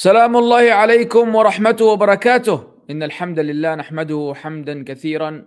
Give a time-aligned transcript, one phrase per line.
[0.00, 5.46] سلام الله عليكم ورحمته وبركاته إن الحمد لله نحمده حمدا كثيرا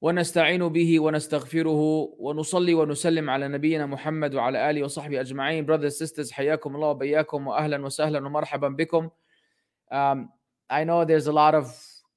[0.00, 1.82] ونستعين به ونستغفره
[2.18, 7.84] ونصلي ونسلم على نبينا محمد وعلى آله وصحبه أجمعين brothers sisters حياكم الله وبياكم وأهلا
[7.84, 9.10] وسهلا ومرحبا بكم
[9.92, 10.30] um,
[10.68, 11.72] I know there's a lot of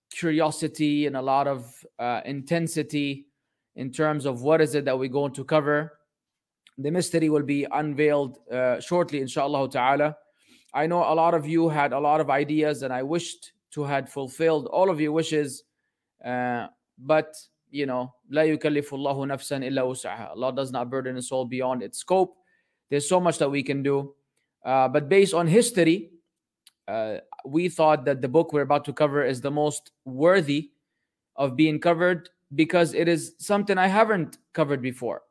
[0.09, 3.27] curiosity and a lot of uh, intensity
[3.75, 5.99] in terms of what is it that we're going to cover
[6.79, 10.15] the mystery will be unveiled uh, shortly inshallah ta'ala
[10.72, 13.84] I know a lot of you had a lot of ideas, and I wished to
[13.84, 15.64] had fulfilled all of your wishes.
[16.24, 17.34] Uh, but
[17.70, 20.30] you know, لا يكلف الله نفسا إلا وسعها.
[20.30, 22.36] Allah does not burden a soul beyond its scope.
[22.90, 24.14] There's so much that we can do.
[24.64, 26.10] Uh, but based on history,
[26.88, 30.70] uh, we thought that the book we're about to cover is the most worthy
[31.36, 35.22] of being covered because it is something I haven't covered before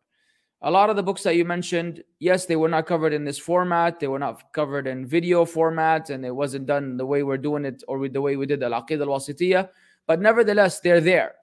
[0.63, 3.39] a lot of the books that you mentioned, yes, they were not covered in this
[3.39, 4.01] format.
[4.01, 7.65] They were not covered in video format, and it wasn't done the way we're doing
[7.65, 9.69] it or with the way we did Al Aqid al Wasitiyah.
[10.07, 11.35] But nevertheless, they're there.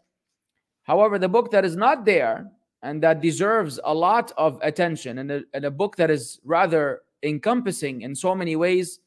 [0.83, 5.31] However, the book that is not there and that deserves a lot of attention, and
[5.31, 9.00] a, and a book that is rather encompassing in so many ways,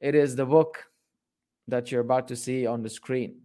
[0.00, 0.84] it is the book
[1.68, 3.36] that you're about to see on the screen.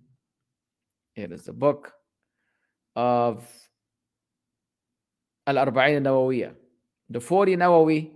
[1.15, 1.93] It is the book
[2.95, 3.47] of
[5.47, 6.53] Al-Arba'in.
[7.09, 8.11] The 40 Nawawi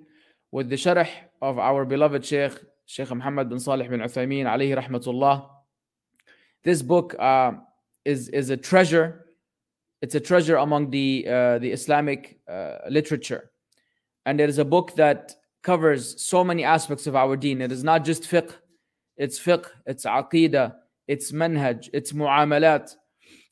[0.51, 1.07] with the sharh
[1.41, 2.51] of our beloved Sheikh,
[2.85, 5.47] Sheikh Muhammad bin Salih bin Uthaymeen alayhi rahmatullah.
[6.63, 7.53] This book uh,
[8.03, 9.25] is, is a treasure.
[10.01, 13.51] It's a treasure among the, uh, the Islamic uh, literature.
[14.25, 17.61] And it is a book that covers so many aspects of our deen.
[17.61, 18.51] It is not just fiqh,
[19.15, 20.75] it's fiqh, it's aqidah,
[21.07, 22.95] it's manhaj, it's mu'amalat,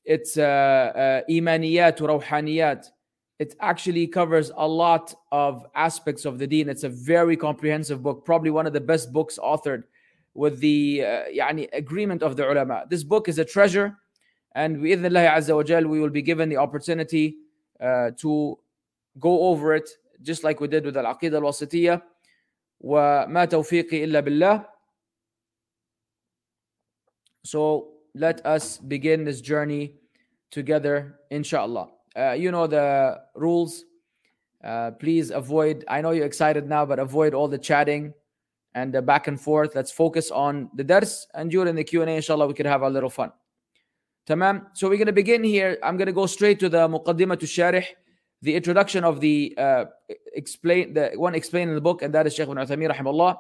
[0.04, 2.02] it's uh, uh, imaniyat,
[3.39, 6.69] it actually covers a lot of aspects of the deen.
[6.69, 9.85] It's a very comprehensive book, probably one of the best books authored
[10.35, 12.85] with the uh, يعني, agreement of the ulama.
[12.89, 13.97] This book is a treasure,
[14.55, 17.37] and bi'idhnillah azza wa jal, we will be given the opportunity
[17.81, 18.59] uh, to
[19.19, 19.89] go over it,
[20.23, 22.03] just like we did with Al-Aqidah Al-Wasitiyah.
[22.85, 24.67] وما توفيقي إلا بالله.
[27.45, 29.95] So let us begin this journey
[30.51, 31.91] together, inshallah.
[32.17, 33.85] Uh, you know the rules.
[34.63, 35.85] Uh, please avoid.
[35.89, 38.15] I know you're excited now, but avoid all the chatting
[38.75, 39.75] and the back and forth.
[39.75, 42.83] Let's focus on the dars, and during the Q and A, inshallah, we could have
[42.83, 43.31] a little fun.
[44.27, 44.67] Tamam.
[44.75, 45.79] So we're going to begin here.
[45.83, 47.85] I'm going to go straight to the muqaddimah to sharih,
[48.41, 49.85] the introduction of the uh,
[50.33, 53.39] explain the one explained in the book, and that is Shaykh ibn Uthaymeen rahimahullah.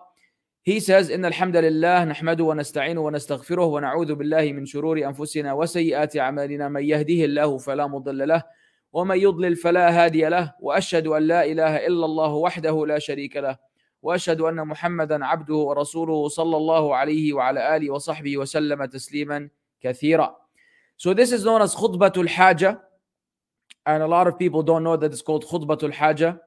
[0.62, 6.68] He says, إن الحمد لله نحمده ونستعينه ونستغفره ونعوذ بالله من شرور أنفسنا وسيئات أعمالنا
[6.68, 8.42] من يهده الله فلا مضل له
[8.93, 13.57] ومن يضلل فلا هادي له واشهد ان لا اله الا الله وحده لا شريك له
[14.01, 19.49] واشهد ان محمدا عبده ورسوله صلى الله عليه وعلى اله وصحبه وسلم تسليما
[19.81, 20.35] كثيرا.
[20.97, 22.79] So this is known as khutbatul haja
[23.85, 26.39] and a lot of people don't know that it's called khutbatul haja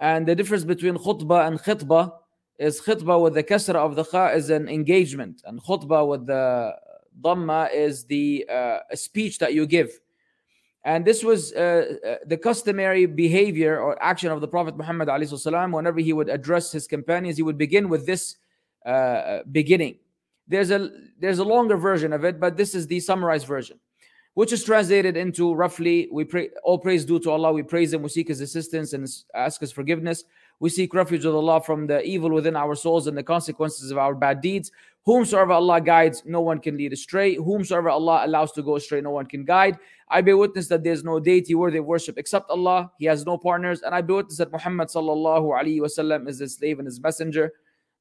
[0.00, 2.12] and the difference between khutbah and khitbah
[2.58, 6.74] is khitbah with the kasra of the kha is an engagement and khutbah with the
[7.20, 9.90] dhamma is the uh, speech that you give
[10.85, 15.73] and this was uh, uh, the customary behavior or action of the Prophet Muhammad والسلام,
[15.73, 18.37] whenever he would address his companions, he would begin with this
[18.85, 19.97] uh, beginning.
[20.47, 23.79] There's a there's a longer version of it, but this is the summarized version,
[24.35, 27.51] which is translated into roughly: We pray all praise due to Allah.
[27.51, 28.01] We praise Him.
[28.01, 30.23] We seek His assistance and ask His forgiveness.
[30.61, 33.97] We seek refuge with Allah from the evil within our souls and the consequences of
[33.97, 34.71] our bad deeds.
[35.05, 37.35] Whomsoever Allah guides, no one can lead astray.
[37.35, 39.77] Whomsoever Allah allows to go astray, no one can guide.
[40.09, 42.91] I bear witness that there is no deity worthy of worship except Allah.
[42.99, 43.81] He has no partners.
[43.81, 47.53] And I bear witness that Muhammad sallallahu alaihi wasallam is his slave and his messenger.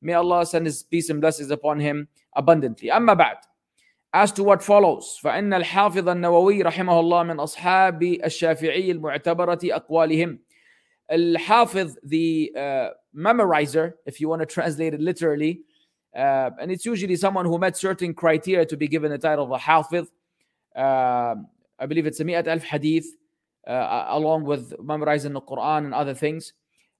[0.03, 2.91] May Allah send his peace and blessings upon him abundantly.
[2.91, 3.37] أما بعد
[4.13, 10.39] As to what follows فإن الحافظ النووي رحمه الله من أصحاب الشافعي المعتبرة أقوالهم
[11.11, 15.61] الحافظ the uh, memorizer if you want to translate it literally
[16.17, 19.51] uh, and it's usually someone who met certain criteria to be given the title of
[19.51, 20.07] a hafiz
[20.77, 21.35] uh,
[21.79, 23.07] I believe it's a mi'at alf hadith
[23.67, 26.53] uh, along with memorizing the Quran and other things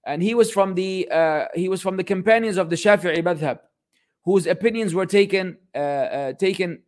[0.05, 3.59] and he was from the uh, he was from the companions of the Shafi'i madhab
[4.23, 6.79] whose opinions were taken uh, taken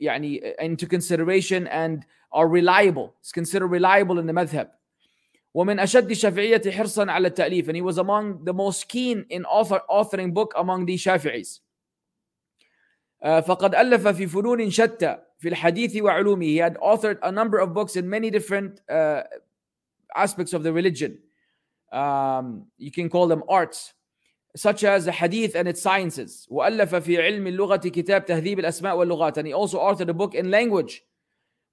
[0.00, 4.68] يعني, into consideration and are reliable it's considered reliable in the madhab
[5.54, 9.80] ومن أشد الشافعية حرصا على التأليف and he was among the most keen in author,
[9.90, 11.61] authoring book among the Shafi'is uh,
[13.22, 17.96] فقد ألف في فنون شتى في الحديث وعلومه he had authored a number of books
[17.96, 19.22] in many different uh,
[20.14, 21.18] aspects of the religion
[21.92, 23.94] um, you can call them arts
[24.56, 29.38] such as the hadith and its sciences وألف في علم اللغة كتاب تهذيب الأسماء واللغات
[29.38, 31.02] and he also authored a book in language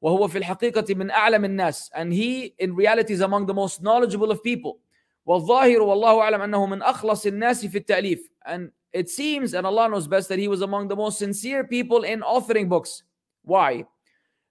[0.02, 4.32] وهو في الحقيقة من أعلم الناس and he in reality is among the most knowledgeable
[4.32, 4.80] of people
[5.26, 10.08] والظاهر والله أعلم أنه من أخلص الناس في التأليف and it seems and Allah knows
[10.08, 13.04] best that he was among the most sincere people in authoring books
[13.44, 13.86] why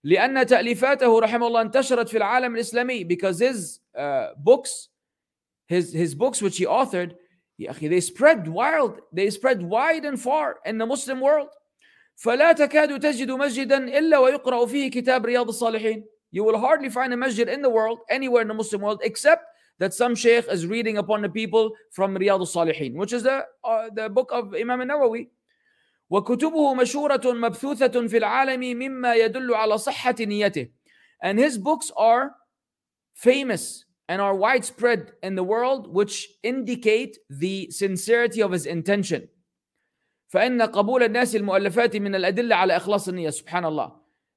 [0.05, 4.89] لأن تأليفاته رحمه الله انتشرت في العالم الإسلامي because his uh, books
[5.67, 7.15] his his books which he authored
[7.59, 11.49] يا أخي they spread wild they spread wide and far in the Muslim world
[12.17, 17.17] فلا تكاد تجد مسجدا إلا ويقرأ فيه كتاب رياض الصالحين you will hardly find a
[17.17, 19.45] masjid in the world anywhere in the Muslim world except
[19.79, 23.89] that some sheikh is reading upon the people from Riyadh al-Salihin which is the, uh,
[23.95, 25.29] the book of Imam al-Nawawi
[26.11, 30.69] وكتبه مشهورة مبثوثة في العالم مما يدل على صحة نيته
[31.23, 32.33] and his books are
[33.15, 39.29] famous and are widespread in the world which indicate the sincerity of his intention
[40.29, 43.93] فإن قبول الناس المؤلفات من الأدلة على إخلاص النية سبحان الله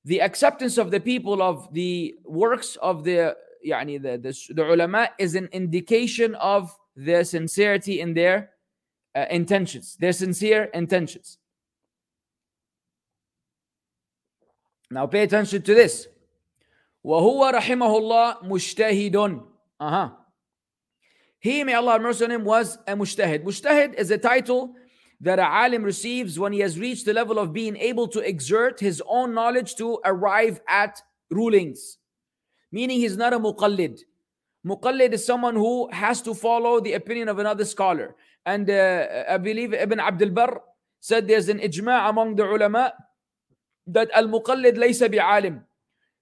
[0.06, 3.36] the acceptance of the people of the works of the
[3.66, 8.52] يعني the, the, the ulama is an indication of their sincerity in their
[9.16, 11.38] uh, intentions their sincere intentions
[14.90, 16.08] Now pay attention to this.
[17.06, 19.44] وهو رحمه الله مجتهد.
[19.80, 20.10] Uh-huh.
[21.40, 23.44] He, may Allah have mercy on him, was a mujtahid.
[23.44, 24.74] Mujtahid is a title
[25.22, 28.80] that a alim receives when he has reached the level of being able to exert
[28.80, 31.98] his own knowledge to arrive at rulings.
[32.73, 34.01] Meaning he's not a muqallid.
[34.67, 38.17] Muqallid is someone who has to follow the opinion of another scholar.
[38.47, 40.63] And uh, I believe Ibn Abdul Barr
[41.01, 42.95] said there's an ijma' among the ulama
[43.87, 45.63] that al-muqallid laysa bi'alim.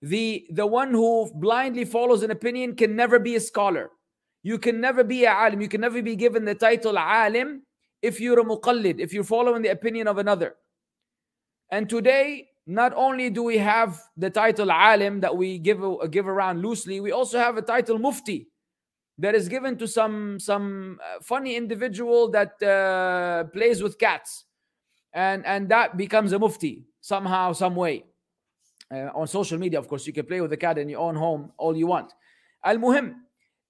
[0.03, 3.91] The, the one who blindly follows an opinion can never be a scholar.
[4.43, 5.61] You can never be a alim.
[5.61, 7.63] You can never be given the title alim
[8.01, 10.57] if you're a muqallid, if you're following the opinion of another.
[11.71, 15.83] And today, not only do we have the title alim that we give,
[16.13, 18.49] give around loosely, we also have a title mufti
[19.19, 24.45] that is given to some, some funny individual that uh, plays with cats.
[25.13, 28.05] And, and that becomes a mufti somehow, some way.
[28.93, 31.17] Uh, on social media, of course, you can play with the cat in your own
[31.17, 32.13] home all you want.
[32.65, 33.15] Al muhim,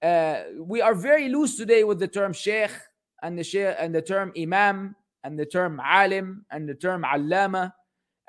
[0.02, 2.70] uh, we are very loose today with the term sheikh
[3.22, 4.94] and the sheikh and the term imam
[5.24, 7.72] and the term alim and the term allama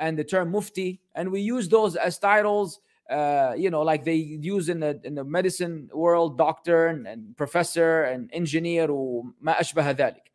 [0.00, 2.81] and the term mufti, and we use those as titles.
[3.08, 7.37] Uh, you know, like they use in the in the medicine world, doctor and, and
[7.37, 10.32] professor and engineer وما أشبه ذلك.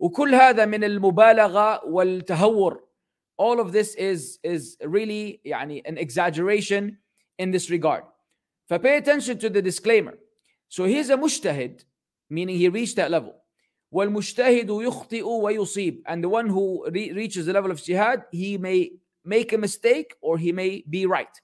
[0.00, 2.80] وكل هذا من المبالغة والتهور
[3.38, 6.98] all of this is is really يعني an exaggeration
[7.38, 8.04] in this regard.
[8.68, 10.18] So pay attention to the disclaimer.
[10.68, 11.84] So he's a mujtahid,
[12.30, 13.34] meaning he reached that level.
[13.92, 18.90] والمجتهد يخطئ ويصيب and the one who re- reaches the level of jihad he may
[19.24, 21.40] make a mistake or he may be right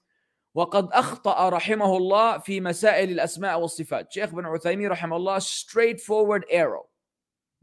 [0.55, 6.85] وقد أخطأ رحمه الله في مسائل الأسماء والصفات Sheikh bin Uthaymeen رحمه الله straightforward arrow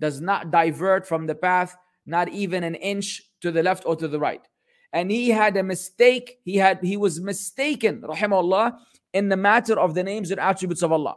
[0.01, 1.77] does not divert from the path
[2.07, 4.47] not even an inch to the left or to the right.
[4.93, 6.39] And he had a mistake.
[6.45, 8.77] He had he was mistaken, rahimahullah,
[9.13, 11.17] in the matter of the names and attributes of Allah.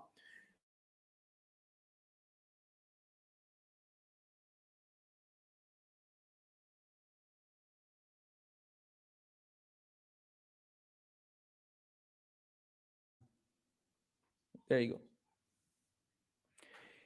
[14.68, 15.00] There you go.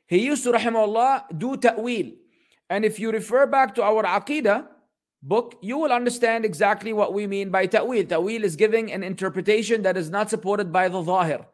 [0.07, 2.13] He used to, rahimahullah, do ta'wil.
[2.69, 4.67] And if you refer back to our Aqidah
[5.21, 8.05] book, you will understand exactly what we mean by ta'wil.
[8.05, 11.45] Ta'wil is giving an interpretation that is not supported by the zahir.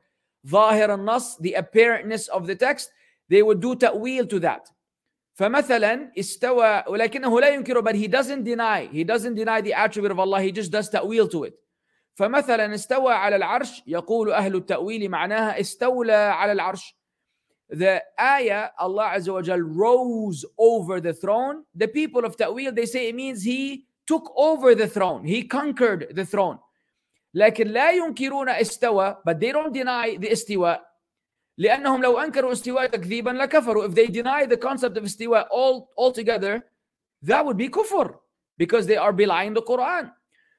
[0.48, 2.92] Zahir and nas, the apparentness of the text,
[3.30, 4.70] they would do ta'wil to that.
[5.40, 10.20] فمثلا استوى ولكنه لا ينكره but he doesn't deny he doesn't deny the attribute of
[10.20, 11.56] Allah he just does ta'wil to it
[12.19, 16.99] فمثلا استوى على العرش يقول أهل التأويل معناها استولى على العرش
[17.71, 22.87] the ayah Allah Azza wa Jal rose over the throne the people of ta'wil they
[22.87, 26.59] say it means he took over the throne he conquered the throne
[27.35, 30.89] لكن لا ينكرون استوى but they don't deny the استواء
[31.59, 36.63] لأنهم لو أنكروا استواء تكذيبا لكفروا if they deny the concept of استواء all altogether
[37.23, 38.15] that would be kufr
[38.57, 40.11] because they are belying the Quran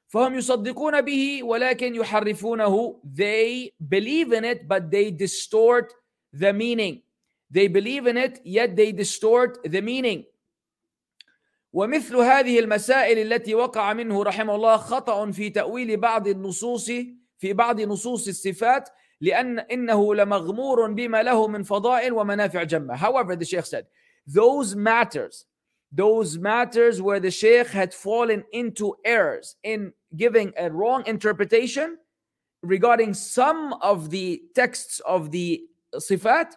[0.09, 2.99] فهم يصدقون به ولكن يحرفونه.
[3.03, 5.93] They believe in it but they distort
[6.33, 7.01] the meaning.
[7.51, 10.25] They believe in it yet they distort the meaning.
[11.73, 16.91] ومثل هذه المسائل التي وقع منه رحمه الله خطأ في تأويل بعض النصوص
[17.37, 18.89] في بعض نصوص الصفات
[19.21, 22.97] لأن إنه لمغمور بما له من فضائل ومنافع جمة.
[22.97, 23.85] However the Sheikh said
[24.25, 25.45] those matters,
[25.91, 31.97] those matters where the Sheikh had fallen into errors in giving a wrong interpretation
[32.61, 35.63] regarding some of the texts of the
[35.95, 36.53] Sifat,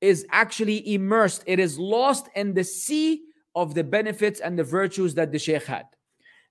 [0.00, 3.22] is actually immersed, it is lost in the sea
[3.54, 5.86] of the benefits and the virtues that the Shaykh had.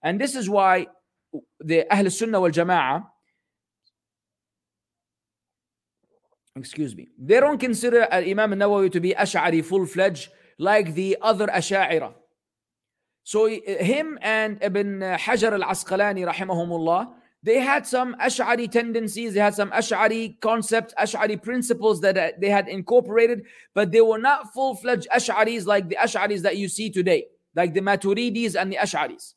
[0.04, 0.88] And this is why
[1.60, 3.04] the Ahl Sunnah wal jamaa
[6.56, 10.30] excuse me, they don't consider Imam Nawawi to be Ash'ari full fledged
[10.62, 12.14] like the other Ash'ira.
[13.24, 19.56] So him and Ibn Hajar al Asqalani, rahimahumullah, they had some Ash'ari tendencies, they had
[19.56, 24.76] some Ash'ari concepts, Ash'ari principles that uh, they had incorporated, but they were not full
[24.76, 27.26] fledged Ash'aris like the Ash'aris that you see today,
[27.56, 29.34] like the Maturidis and the Ash'aris,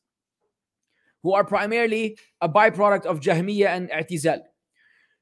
[1.23, 4.43] who are primarily a byproduct of Jahmiyyah and I'tizal.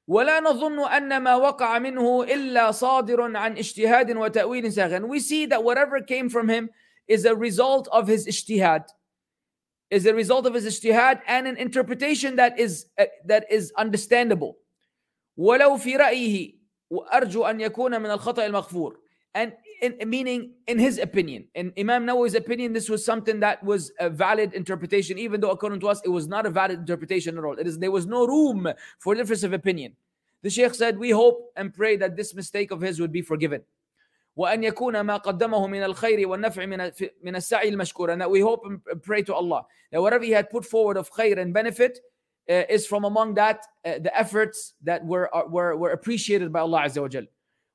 [0.09, 5.09] ولا نظن أن ما وقع منه إلا صادر عن اجتهاد وتأويل ساغن.
[5.09, 6.71] We see that whatever came from him
[7.09, 8.85] is a result of his ijtihad
[9.91, 14.57] is a result of his ijtihad and an interpretation that is uh, that is understandable
[15.37, 16.55] ولو في رأيه
[16.91, 18.97] وأرجو أن يكون من الخطأ المغفور
[19.35, 23.92] and in, meaning in his opinion in Imam Nawawi's opinion this was something that was
[24.00, 27.44] a valid interpretation even though according to us it was not a valid interpretation at
[27.44, 28.68] all it is there was no room
[29.00, 29.96] for difference of opinion
[30.44, 33.62] the Sheikh said we hope and pray that this mistake of his would be forgiven
[34.38, 36.92] وأن يكون ما قدمه من الخير والنفع من
[37.24, 40.50] من السعي المشكور and that we hope and pray to Allah that whatever he had
[40.50, 42.00] put forward of khair and benefit
[42.50, 46.60] uh, is from among that uh, the efforts that were, uh, were were appreciated by
[46.60, 47.28] Allah عز وجل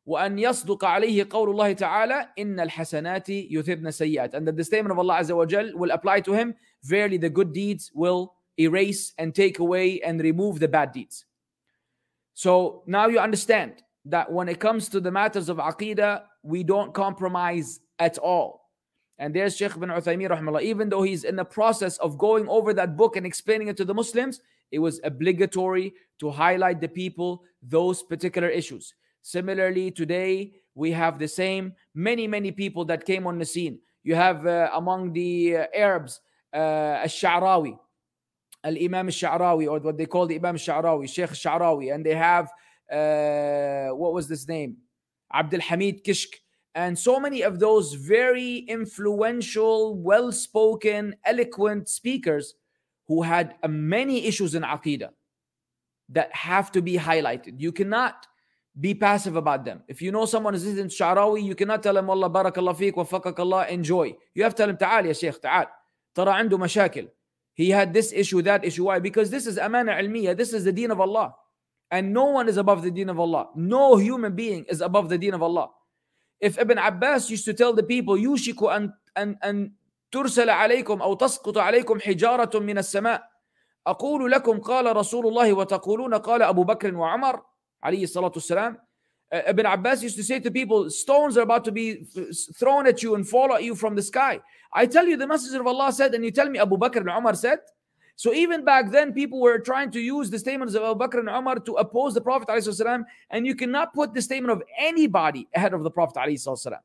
[0.06, 4.98] وأن يصدق عليه قول الله تعالى إن الحسنات يذهبن السيئات and that the statement of
[4.98, 9.58] Allah عز وجل will apply to him verily the good deeds will erase and take
[9.60, 11.24] away and remove the bad deeds
[12.34, 16.92] so now you understand that when it comes to the matters of aqidah we don't
[16.92, 18.68] compromise at all.
[19.18, 22.74] And there's Sheikh bin Uthaymeen rahmallah, even though he's in the process of going over
[22.74, 24.40] that book and explaining it to the Muslims,
[24.72, 28.94] it was obligatory to highlight the people those particular issues.
[29.27, 33.79] Similarly, today we have the same many, many people that came on the scene.
[34.01, 36.21] You have uh, among the uh, Arabs,
[36.53, 37.77] uh, Al-Sha'rawi,
[38.63, 42.45] Al-Imam Al-Sha'rawi, or what they call the Imam Al-Sha'rawi, Sheikh Al-Sha'rawi, and they have,
[42.89, 44.77] uh, what was this name?
[45.33, 46.35] Abdul Hamid Kishk,
[46.73, 52.53] and so many of those very influential, well spoken, eloquent speakers
[53.09, 55.09] who had uh, many issues in Aqidah
[56.07, 57.59] that have to be highlighted.
[57.59, 58.25] You cannot
[58.79, 59.81] be passive about them.
[59.87, 63.69] If you know someone is listening Sha'rawi, you cannot tell him, Allah barakallah fik, wafaqakallah,
[63.69, 64.15] enjoy.
[64.35, 65.67] You have to tell him, تعال يا شيخ, تعال.
[66.15, 67.07] ترى عنده مشاكل.
[67.53, 68.85] He had this issue, that issue.
[68.85, 68.99] Why?
[68.99, 70.37] Because this is amana ilmiya.
[70.37, 71.33] This is the deen of Allah.
[71.89, 73.49] And no one is above the deen of Allah.
[73.55, 75.69] No human being is above the deen of Allah.
[76.39, 79.71] If Ibn Abbas used to tell the people, يوشك أن, أن, أن
[80.11, 83.23] ترسل عليكم أو تسقط عليكم حجارة من السماء
[83.87, 87.41] أقول لكم قال رسول الله وتقولون قال أبو بكر وعمر
[87.84, 88.76] عليه الصلاة والسلام
[89.32, 92.04] Ibn Abbas used to say to people, stones are about to be
[92.54, 94.40] thrown at you and fall at you from the sky.
[94.74, 97.08] I tell you, the Messenger of Allah said, and you tell me Abu Bakr and
[97.08, 97.60] Umar said,
[98.16, 101.28] so even back then, people were trying to use the statements of Abu Bakr and
[101.28, 105.72] Umar to oppose the Prophet ﷺ, and you cannot put the statement of anybody ahead
[105.72, 106.76] of the Prophet ﷺ.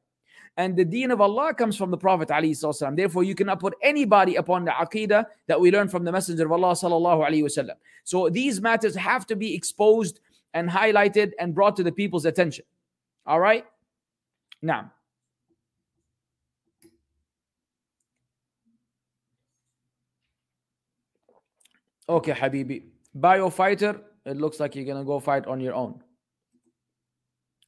[0.55, 2.95] And the deen of Allah comes from the Prophet ﷺ.
[2.95, 6.51] Therefore, you cannot put anybody upon the aqidah that we learn from the Messenger of
[6.53, 7.69] Allah sallallahu
[8.05, 10.19] So these matters have to be exposed
[10.53, 12.65] and highlighted and brought to the people's attention.
[13.25, 13.65] All right?
[14.61, 14.91] Now.
[22.09, 22.83] Okay, Habibi.
[23.13, 26.01] Bio fighter, it looks like you're gonna go fight on your own.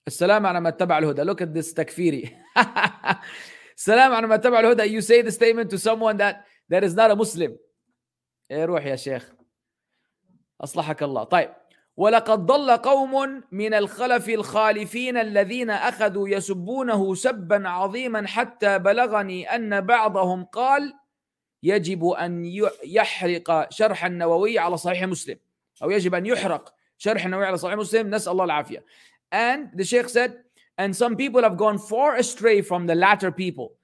[0.07, 1.23] السلام على من اتبع الهدى.
[1.25, 2.31] Look at this takfiri.
[3.77, 4.89] السلام على من اتبع الهدى.
[4.89, 7.57] You say the statement to someone that that is not a Muslim.
[8.51, 9.31] ايه روح يا شيخ.
[10.61, 11.23] أصلحك الله.
[11.23, 11.53] طيب.
[11.96, 20.44] ولقد ضل قوم من الخلف الخالفين الذين أخذوا يسبونه سبا عظيما حتى بلغني أن بعضهم
[20.44, 20.94] قال
[21.62, 22.44] يجب أن
[22.84, 25.36] يحرق شرح النووي على صحيح مسلم
[25.82, 28.84] أو يجب أن يحرق شرح النووي على صحيح مسلم نسأل الله العافية
[29.32, 30.38] and the Sheikh said
[30.78, 33.74] and some people have gone far astray from the latter people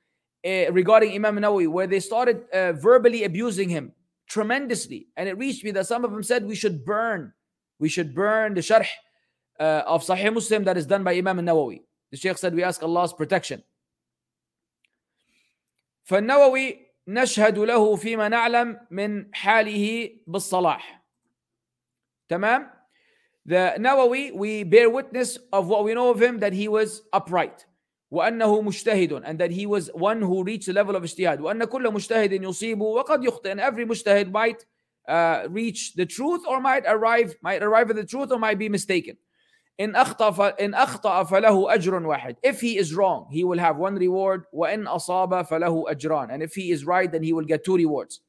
[0.47, 3.93] uh, regarding Imam Nawawi where they started uh, verbally abusing him
[4.29, 7.33] tremendously and it reached me that some of them said we should burn
[7.80, 8.88] we should burn the sharh
[9.60, 12.82] uh, of Sahih Muslim that is done by Imam Nawawi the Sheikh said we ask
[12.84, 13.64] Allah's protection
[16.06, 21.06] فالنووي نشهد له فيما نعلم من حاله بالصلاح
[22.30, 22.70] تمام
[23.46, 27.66] the Nawawi we bear witness of what we know of him that he was upright
[28.12, 31.92] وأنه مجتهد and that he was one who reached the level of اجتهاد وأن كل
[31.94, 34.66] مجتهد يصيب وقد يخطئ and every مجتهد might
[35.10, 38.70] uh, reach the truth or might arrive might arrive at the truth or might be
[38.70, 39.18] mistaken
[39.80, 43.96] إن أخطأ إن أخطأ فله أجر واحد if he is wrong he will have one
[43.96, 47.76] reward وإن أصاب فله أجران and if he is right then he will get two
[47.76, 48.22] rewards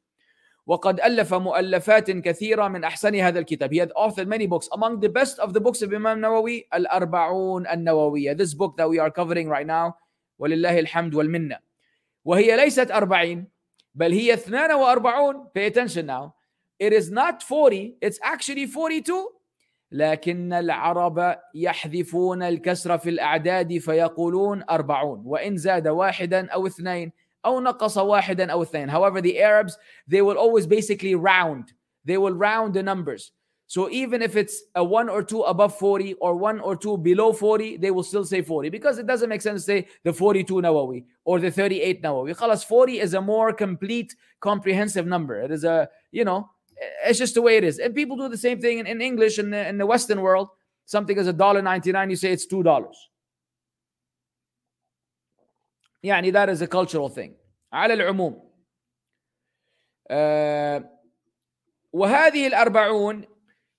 [0.67, 5.09] وقد ألف مؤلفات كثيرة من أحسن هذا الكتاب he had authored many books among the
[5.09, 9.49] best of the books of Imam Nawawi الأربعون النووية this book that we are covering
[9.49, 9.95] right now
[10.38, 11.59] ولله الحمد والمنة
[12.25, 13.49] وهي ليست أربعين
[13.95, 16.35] بل هي 42 pay attention now
[16.81, 19.37] it is not 40 it's actually 42
[19.93, 27.12] لكن العرب يحذفون الكسر في الأعداد فيقولون أربعون وإن زاد واحدا أو اثنين
[27.45, 29.76] أو نقص واحدا أو اثنين however the Arabs
[30.09, 31.73] they will always basically round
[32.05, 33.33] they will round the numbers
[33.69, 37.33] so even if it's a one or two above 40 or one or two below
[37.33, 40.55] 40 they will still say 40 because it doesn't make sense to say the 42
[40.55, 45.65] Nawawi or the 38 Nawawi خلاص 40 is a more complete comprehensive number it is
[45.65, 46.50] a you know
[47.07, 49.38] it's just the way it is and people do the same thing in, in English
[49.38, 50.49] in the, in the Western world
[50.85, 52.97] something is a dollar 99 you say it's two dollars
[56.05, 57.35] يعني that is a cultural thing
[57.73, 58.43] على العموم
[60.09, 60.91] آه
[61.93, 63.25] وهذه الأربعون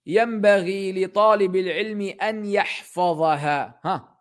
[0.05, 4.17] ينبغي لطالب العلم أن يحفظها ها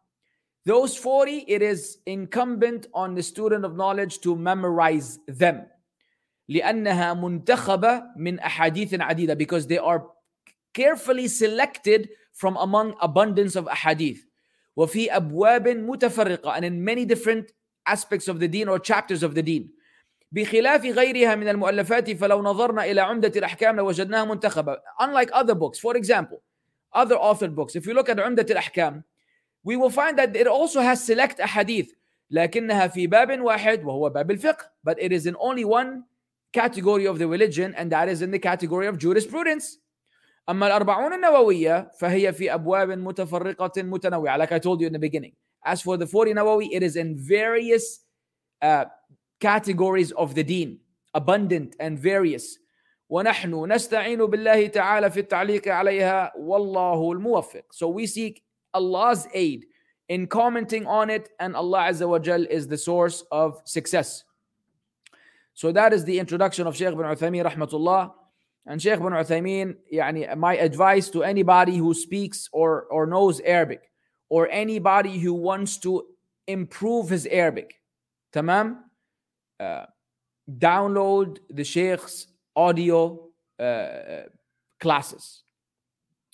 [0.68, 5.66] those 40 it is incumbent on the student of knowledge to memorize them
[6.48, 10.02] لأنها منتخبة من أحاديث عديدة because they are
[10.74, 14.20] carefully selected from among abundance of أحاديث
[14.76, 17.52] وفي أبواب متفرقة and in many different
[17.86, 19.70] aspects of the deen or chapters of the deen
[20.32, 25.96] بخلاف غيرها من المؤلفات فلو نظرنا إلى عمدة الأحكام لوجدناها منتخبة unlike other books for
[25.96, 26.42] example
[26.92, 29.02] other authored books if you look at عمدة الأحكام
[29.64, 31.92] we will find that it also has select أحاديث
[32.30, 36.04] لكنها في باب واحد وهو باب الفقه but it is in only one
[36.52, 39.78] category of the religion and that is in the category of jurisprudence
[40.48, 45.32] أما الأربعون النووية فهي في أبواب متفرقة متنوعة like I told you in the beginning
[45.64, 48.00] as for the 40 Nawawi it is in various
[48.62, 48.84] uh,
[49.40, 50.78] categories of the deen
[51.14, 52.58] abundant and various
[53.08, 58.42] ونحن نستعين بالله تعالى في التعليق عليها والله الموفق so we seek
[58.74, 59.66] Allah's aid
[60.08, 64.24] in commenting on it and Allah Azza wa Jal is the source of success
[65.53, 68.13] So that is the introduction of Shaykh bin Uthaymeen rahmatullah.
[68.65, 73.81] And Shaykh bin Uthaymeen, يعني my advice to anybody who speaks or, or knows Arabic
[74.29, 76.05] or anybody who wants to
[76.47, 77.75] improve his Arabic,
[78.33, 78.77] tamam?
[79.59, 79.85] Uh,
[80.49, 83.27] download the Sheikh's audio
[83.59, 84.23] uh,
[84.79, 85.43] classes.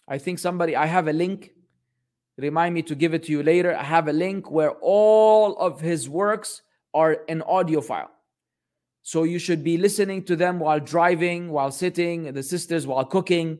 [0.07, 1.51] I think somebody, I have a link.
[2.37, 3.75] Remind me to give it to you later.
[3.75, 6.61] I have a link where all of his works
[6.93, 8.11] are an audio file.
[9.07, 13.57] So you should be listening to them while driving, while sitting, the sisters while cooking.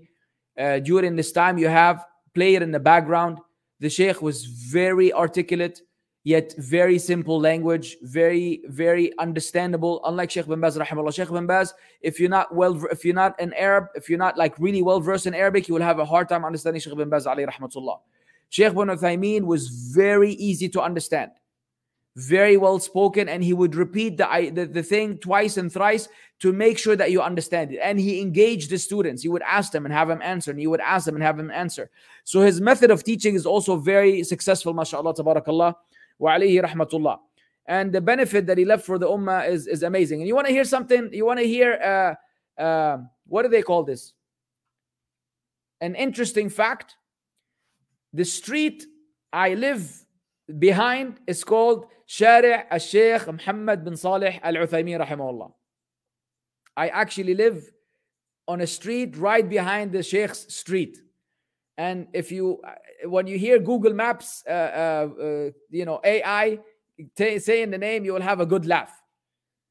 [0.60, 2.06] Uh, during this time, you have
[2.36, 3.40] play it in the background.
[3.80, 5.80] The Sheikh was very articulate,
[6.26, 10.02] yet very simple language, very, very understandable.
[10.04, 11.14] Unlike Sheikh bin Baz, rahimahullah.
[11.14, 14.38] Sheikh bin Baz, if you're not well, if you're not an Arab, if you're not
[14.38, 17.08] like really well versed in Arabic, you will have a hard time understanding Sheikh bin
[17.08, 18.00] Baz, alayhi rahmatullah.
[18.50, 21.32] Sheikh bin Uthaymeen was very easy to understand,
[22.18, 26.52] very well spoken and he would repeat the, the, the thing twice and thrice to
[26.52, 27.78] make sure that you understand it.
[27.78, 29.22] And he engaged the students.
[29.22, 31.38] He would ask them and have them answer and he would ask them and have
[31.38, 31.92] them answer.
[32.24, 35.76] So his method of teaching is also very successful mashallah tabarakallah
[36.18, 37.20] wa alayhi rahmatullah.
[37.68, 40.22] And the benefit that he left for the ummah is, is amazing.
[40.22, 42.16] And you want to hear something you want to hear
[42.60, 44.14] uh, uh, what do they call this?
[45.82, 46.96] An interesting fact?
[48.12, 48.86] The street
[49.34, 50.06] i live
[50.58, 55.52] behind is called Shari' al-Sheikh Muhammad bin Salih al-Uthaymin rahimahullah.
[56.76, 57.70] I actually live
[58.48, 60.98] on a street right behind the Sheikh's street.
[61.78, 62.62] And if you,
[63.06, 66.60] when you hear Google Maps, uh, uh, uh, you know, AI
[67.15, 68.93] t- saying the name, you will have a good laugh.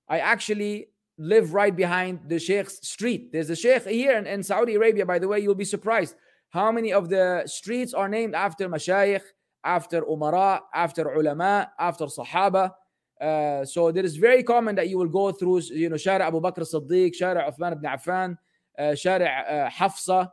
[0.06, 3.32] I actually live right behind the Sheikh's street.
[3.32, 6.14] There's a Sheikh here in, in Saudi Arabia, by the way, you'll be surprised
[6.50, 9.22] how many of the streets are named after Mashayikh,
[9.65, 12.71] after Umara, after Ulama, after Sahaba.
[13.19, 16.41] Uh, so it is very common that you will go through, you know, Shari Abu
[16.41, 18.37] Bakr Siddiq, Shari Uthman ibn Affan,
[18.79, 20.31] uh, Shari uh, Hafsa,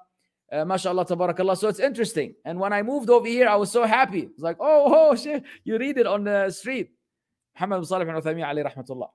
[0.51, 1.57] uh, mashallah, tabarakallah.
[1.59, 2.35] So it's interesting.
[2.47, 4.21] And when I moved over here, I was so happy.
[4.33, 6.91] It's like, oh, oh, shit, you read it on the street.
[7.55, 9.09] Muhammad bin Salih bin Uthaymeen alayhi rahmatullah.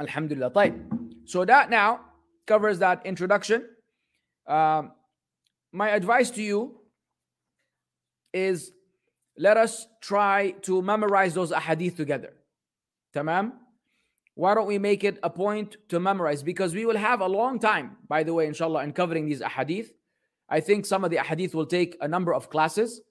[0.00, 0.50] Alhamdulillah.
[0.50, 1.28] طيب.
[1.28, 2.00] So that now
[2.46, 3.68] covers that introduction.
[4.46, 4.92] Um,
[5.71, 6.79] my advice to you
[8.33, 8.71] is
[9.37, 12.33] let us try to memorize those ahadith together.
[13.15, 13.53] Tamam?
[14.35, 16.43] Why don't we make it a point to memorize?
[16.43, 19.89] Because we will have a long time, by the way, inshallah, in covering these ahadith.
[20.47, 23.01] I think some of the ahadith will take a number of classes.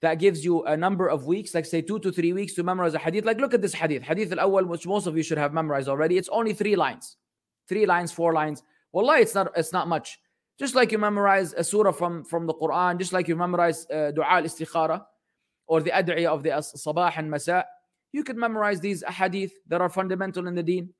[0.00, 2.94] That gives you a number of weeks, like say two to three weeks to memorize
[2.94, 3.24] a hadith.
[3.24, 6.16] Like look at this hadith, hadith al-awwal, which most of you should have memorized already.
[6.16, 7.16] It's only three lines,
[7.68, 8.62] three lines, four lines.
[8.92, 10.20] Wallah, it's not, it's not much.
[10.59, 14.11] Just like you memorize a surah from, from the Quran, just like you memorize uh,
[14.11, 15.03] dua al-istikhara
[15.67, 17.63] or the ad'iyah of the sabah and masa,
[18.11, 20.93] you could memorize these hadith that are fundamental in the deen.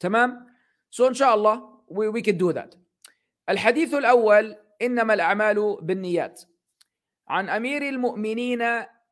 [0.00, 0.44] Tamam?
[0.90, 2.76] So inshallah, we, we could do that.
[3.48, 6.42] الحديث الأول إنما الأعمال بالنيات
[7.28, 8.62] عن امير المؤمنين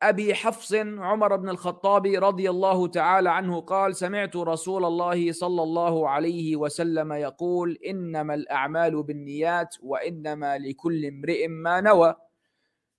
[0.02, 6.08] أبي حفص عمر بن الخطاب رضي الله تعالى عنه قال سمعت رسول الله صلى الله
[6.08, 12.14] عليه وسلم يقول إنما الأعمال بالنيات وإنما لكل امرئ ما نوى.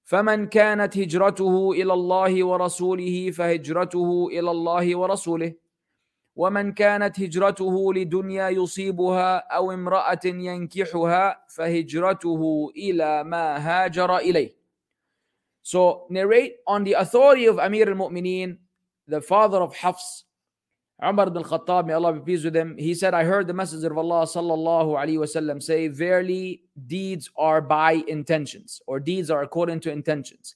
[0.04, 5.54] فمن كانت هجرته إلى الله ورسوله فهجرته إلى الله ورسوله.
[6.36, 14.63] ومن كانت هجرته لدنيا يصيبها أو امرأة ينكحها فهجرته إلى ما هاجر إليه.
[15.64, 18.58] So narrate on the authority of Amir al-Mu'mineen,
[19.08, 20.26] the father of Hafs,
[21.04, 22.78] Umar ibn Khattab, may Allah be pleased with him.
[22.78, 27.62] He said, I heard the Messenger of Allah sallallahu alaihi wasallam say, Verily, deeds are
[27.62, 30.56] by intentions, or deeds are according to intentions.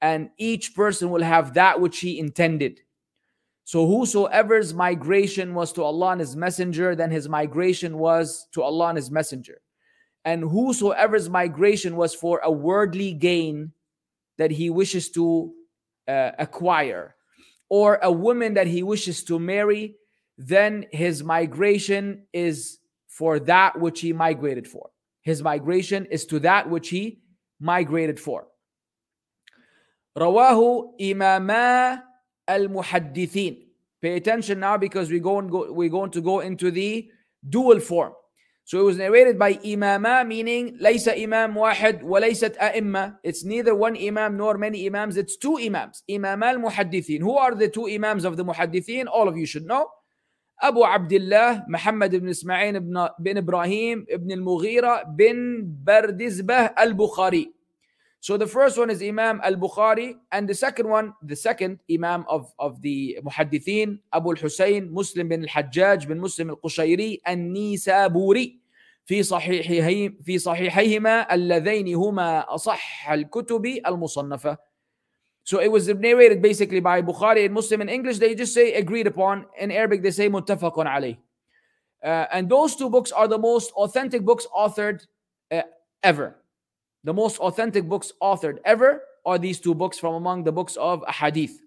[0.00, 2.80] And each person will have that which he intended.
[3.64, 8.88] So whosoever's migration was to Allah and His Messenger, then his migration was to Allah
[8.88, 9.60] and His Messenger.
[10.24, 13.72] And whosoever's migration was for a worldly gain,
[14.41, 15.53] that he wishes to
[16.07, 17.15] uh, acquire
[17.69, 19.95] or a woman that he wishes to marry,
[20.37, 24.89] then his migration is for that which he migrated for.
[25.21, 27.19] His migration is to that which he
[27.59, 28.47] migrated for.
[30.17, 32.01] رواه إماما
[32.49, 33.63] المحدثين.
[34.01, 37.09] Pay attention now because we go and go, we're going to go into the
[37.49, 38.13] dual form.
[38.64, 43.18] So it was narrated by imama, meaning laysa imam wahid wa laysat a'imma.
[43.22, 45.16] It's neither one imam nor many imams.
[45.16, 46.02] It's two imams.
[46.08, 47.20] Imam al-muhaddithin.
[47.20, 49.06] Who are the two imams of the muhaddithin?
[49.10, 49.88] All of you should know.
[50.62, 57.48] Abu Abdullah, Muhammad ibn Ismail ibn, ibn Ibrahim ibn al-Mughira bin Bardizbah al-Bukhari.
[58.21, 62.51] So the first one is Imam al-Bukhari and the second one, the second Imam of,
[62.59, 68.59] of the Muhaddithin, Abu al-Husayn, Muslim bin al-Hajjaj bin Muslim al-Qushayri النيسابوري
[69.05, 74.57] في صحيحه في صحيحيهما اللذين هما أصح الكتب المصنفة.
[75.43, 78.17] So it was narrated basically by Bukhari and Muslim in English.
[78.17, 79.45] They just say agreed upon.
[79.57, 81.17] In Arabic, they say muttafaqun alayh.
[82.03, 85.07] Uh, and those two books are the most authentic books authored
[85.51, 85.61] uh,
[86.03, 86.35] ever.
[87.04, 91.04] The most authentic books authored ever are these two books from among the books of
[91.08, 91.60] Hadith.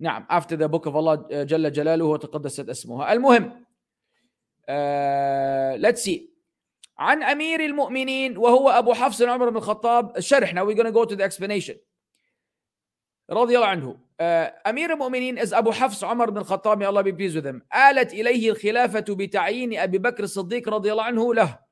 [0.00, 3.64] نعم after the book of Allah جل جلاله وتقدست اسمه المهم
[4.68, 6.20] uh, let's see
[6.98, 11.04] عن أمير المؤمنين وهو أبو حفص عمر بن الخطاب الشرح now we're going to go
[11.04, 11.76] to the explanation
[13.30, 17.12] رضي الله عنه uh, أمير المؤمنين is أبو حفص عمر بن الخطاب may Allah be
[17.12, 21.63] pleased with him آلت إليه الخلافة بتعيين أبي بكر الصديق رضي الله عنه له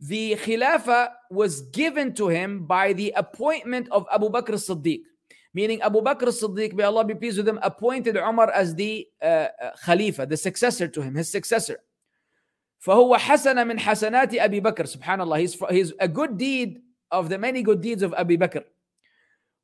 [0.00, 5.00] the Khilafah was given to him by the appointment of Abu Bakr as-Siddiq.
[5.54, 9.24] Meaning Abu Bakr as-Siddiq, may Allah be pleased with him, appointed Umar as the uh,
[9.24, 11.78] uh, Khalifa, the successor to him, his successor.
[12.84, 17.38] فهو حسن من حسنات أبي بكر سبحان الله he's, he's a good deed of the
[17.38, 18.64] many good deeds of أبي بكر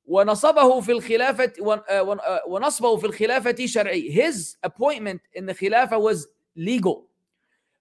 [0.06, 1.52] ونصبه في الخلافة
[2.46, 7.06] ونصبه في الخلافة شرعي his appointment in the Khilafah was legal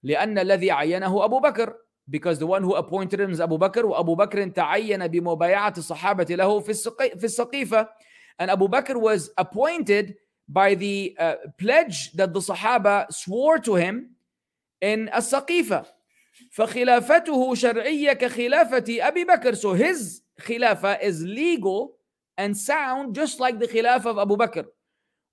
[0.03, 1.73] لأن الذي عينه أبو بكر
[2.09, 6.59] because the one who appointed him is Abu Bakr وأبو بكر تعين بمبايعة الصحابة له
[6.59, 6.73] في
[7.17, 7.87] في السقيفة
[8.39, 10.15] and Abu Bakr was appointed
[10.47, 14.15] by the uh, pledge that the Sahaba swore to him
[14.81, 15.85] in السقيفة
[16.51, 21.97] فخلافته شرعية كخلافة أبي بكر so his خلافة is legal
[22.37, 24.65] and sound just like the خلافة of Abu Bakr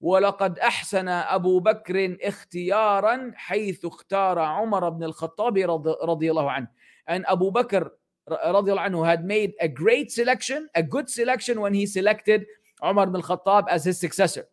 [0.02, 5.58] ولقد أحسن أبو بكر اختيارا حيث اختار عمر بن الخطاب
[6.04, 6.68] رضي الله عنه.
[7.08, 7.90] And Abu Bakr
[8.30, 12.46] رضي الله عنه had made a great selection a good selection when he selected
[12.84, 14.46] عمر بن الخطاب as his successor.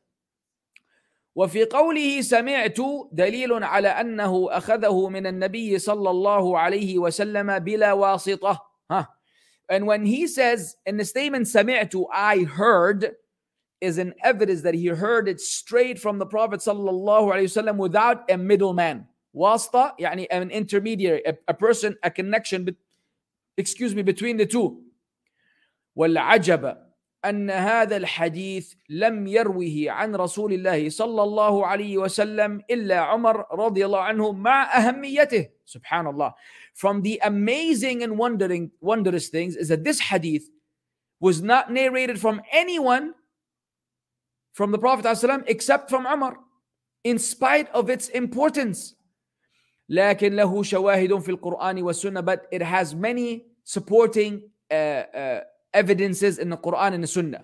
[1.34, 2.78] وفي قوله سمعت
[3.12, 8.60] دليل على أنه أخذه من النبي صلى الله عليه وسلم بلا واسطة.
[8.90, 9.08] ها.
[9.70, 13.14] And when he says in the statement سمعت I heard
[13.81, 18.29] is an evidence that he heard it straight from the Prophet sallallahu alaihi wasallam without
[18.31, 19.05] a middleman.
[19.33, 22.75] Wasta, yani an intermediary, a, a person, a connection, be,
[23.57, 24.83] excuse me, between the two.
[25.97, 26.77] والعجب
[27.25, 33.85] أن هذا الحديث لم يروه عن رسول الله صلى الله عليه وسلم إلا عمر رضي
[33.85, 36.33] الله عنه مع أهميته سبحان الله
[36.73, 40.49] From the amazing and wondering, wondrous things is that this hadith
[41.19, 43.13] was not narrated from anyone
[44.57, 46.37] from the Prophet ﷺ except from Umar
[47.03, 48.95] in spite of its importance
[49.89, 54.41] لكن له شواهد في القرآن والسنة but it has many supporting
[54.71, 55.41] uh, uh,
[55.73, 57.43] evidences in the Quran and the Sunnah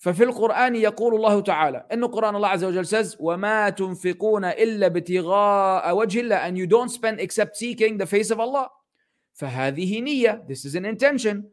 [0.00, 5.96] ففي القرآن يقول الله تعالى إن القرآن الله عز وجل says وما تنفقون إلا ابتغاء
[5.96, 8.70] وجه الله and you don't spend except seeking the face of Allah
[9.34, 11.44] فهذه نية this is an intention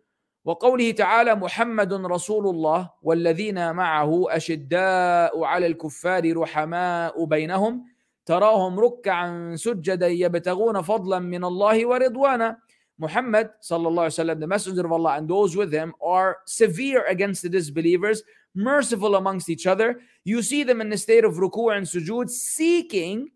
[0.44, 7.84] وقوله تعالى محمد رسول الله والذين معه أشداء على الكفار رحماء بينهم
[8.26, 12.56] تراهم ركعا سجدا يبتغون فضلا من الله ورضوانا
[12.98, 18.22] Muhammad wasallam, the messenger of Allah, and those with him are severe against the disbelievers,
[18.54, 20.00] merciful amongst each other.
[20.24, 23.30] You see them in the state of ruku' and sujood, seeking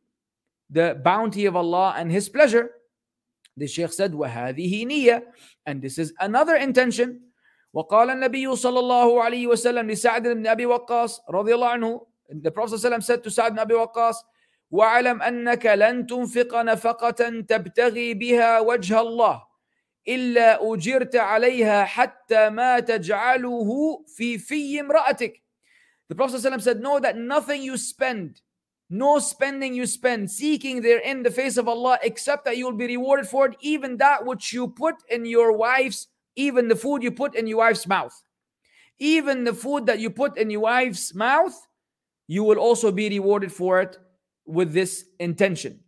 [0.71, 2.71] the bounty of Allah and His pleasure.
[3.58, 5.24] The Shaykh said, وَهَذِهِ نِيَّةٌ
[5.66, 7.32] And this is another intention.
[7.74, 12.76] وقال النبي صلى الله عليه وسلم لسعد بن أبي وقاص رضي الله عنه The Prophet
[12.80, 14.16] ﷺ said to Sa'd ibn Abi Waqqas
[14.72, 19.44] واعلم أنك لن تنفق نفقة تبتغي بها وجه الله
[20.08, 23.70] إلا أجرت عليها حتى ما تجعله
[24.08, 25.42] في في امرأتك
[26.10, 28.42] The Prophet ﷺ said, Know that nothing you spend,
[28.90, 32.88] no spending you spend, seeking therein the face of Allah, except that you will be
[32.88, 37.12] rewarded for it, even that which you put in your wife's, even the food you
[37.12, 38.14] put in your wife's mouth.
[39.00, 41.56] Even the food that you put in your wife's mouth,
[42.28, 43.98] you will also be rewarded for it
[44.46, 45.80] with this intention.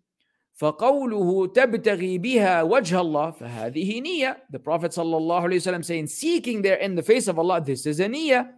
[0.56, 6.62] فقوله تبتغي بها وجه الله فهذه نية the Prophet صلى الله عليه وسلم saying seeking
[6.62, 8.54] there in the face of Allah this is a نية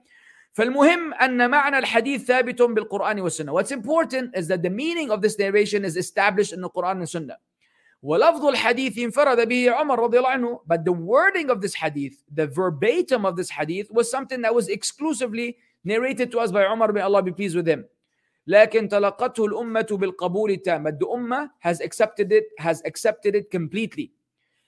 [0.54, 5.38] فالمهم أن معنى الحديث ثابت بالقرآن والسنة what's important is that the meaning of this
[5.38, 7.38] narration is established in the Quran and Sunnah
[8.04, 12.48] ولفظ الحديث انفرد به عمر رضي الله عنه but the wording of this hadith the
[12.48, 17.02] verbatim of this hadith was something that was exclusively narrated to us by Umar may
[17.02, 17.86] Allah be pleased with him
[18.48, 24.12] لكن تلقته الأمة بالقبول التام the ummah has accepted it has accepted it completely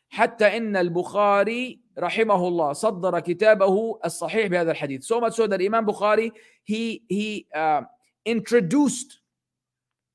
[0.09, 5.04] حتى إن البخاري رحمه الله صدر كتابه الصحيح بهذا الحديث.
[5.04, 6.32] So much so that Imam Bukhari
[6.64, 7.82] he he uh,
[8.24, 9.20] introduced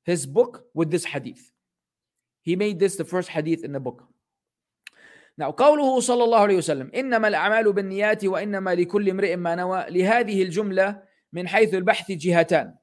[0.04, 1.52] his book with this hadith.
[2.42, 4.04] He made this the first hadith in the book.
[5.36, 10.42] Now قوله صلى الله عليه وسلم إنما الأعمال بالنيات وإنما لكل امرئ ما نوى لهذه
[10.42, 12.74] الجملة من حيث البحث جهتان.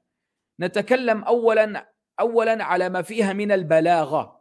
[0.60, 4.35] نتكلم اولا اولا على ما فيها من البلاغة.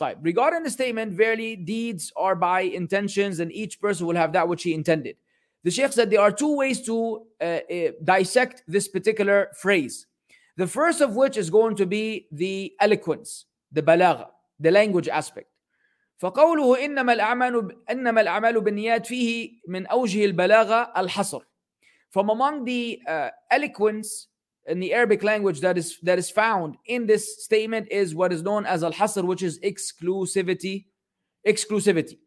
[0.00, 4.46] طيب regarding the statement verily deeds are by intentions and each person will have that
[4.48, 5.16] which he intended
[5.64, 10.06] the sheikh said there are two ways to uh, uh, dissect this particular phrase
[10.56, 14.28] the first of which is going to be the eloquence the balagha
[14.60, 15.50] the language aspect
[16.18, 21.40] فقوله انما الاعمال انما الاعمال بالنيات فيه من اوجه البلاغه الحصر
[22.10, 24.28] from among the uh, eloquence
[24.70, 28.42] in the Arabic language that is that is found in this statement is what is
[28.42, 30.86] known as al-hasr which is exclusivity
[31.46, 32.18] exclusivity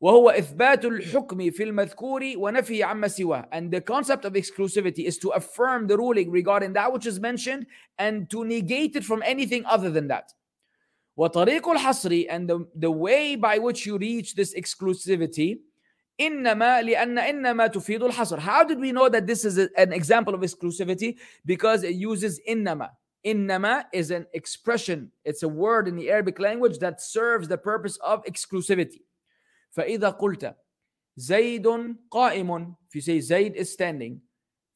[0.00, 5.30] وهو إثبات الحكم في المذكور ونفي عما سواه and the concept of exclusivity is to
[5.30, 7.66] affirm the ruling regarding that which is mentioned
[7.98, 10.32] and to negate it from anything other than that
[11.18, 15.58] وطريق الحصر and the, the way by which you reach this exclusivity
[16.20, 18.40] إنما لأن إنما تفيد الحصر.
[18.40, 21.16] How did we know that this is a, an example of exclusivity?
[21.46, 22.90] Because it uses إنما.
[23.26, 25.10] إنما is an expression.
[25.24, 29.02] It's a word in the Arabic language that serves the purpose of exclusivity.
[29.76, 30.54] فإذا قلت
[31.18, 34.20] زيد قائم if you say زيد is standing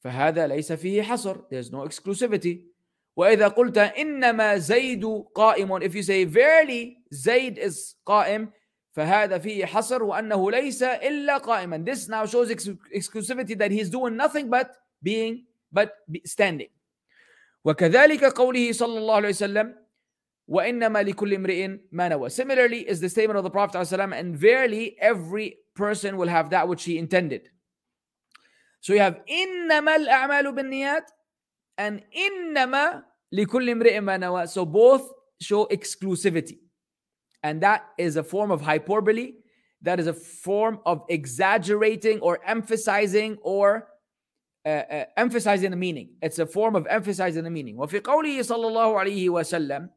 [0.04, 2.66] فهذا ليس فيه حصر there's no exclusivity
[3.16, 8.52] وإذا قلت إنما زيد قائم if you say verily زيد is قائم
[8.96, 14.50] فهذا فيه حصر وأنه ليس إلا قائما this now shows exclusivity that he's doing nothing
[14.50, 15.92] but being but
[16.24, 16.68] standing
[17.64, 19.82] وكذلك قوله صلى الله عليه وسلم
[20.48, 24.96] وإنما لكل امرئ ما نوى similarly is the statement of the Prophet ﷺ and verily
[25.00, 27.48] every person will have that which he intended
[28.80, 31.10] so you have إنما الأعمال بالنيات
[31.78, 35.08] and إنما لكل امرئ ما نوى so both
[35.40, 36.58] show exclusivity
[37.42, 39.34] and that is a form of hyperbole.
[39.82, 43.88] That is a form of exaggerating or emphasizing or
[44.64, 46.10] uh, uh, emphasizing the meaning.
[46.22, 47.76] It's a form of emphasizing the meaning.
[47.76, 49.90] وفي قوله صلى الله عليه وسلم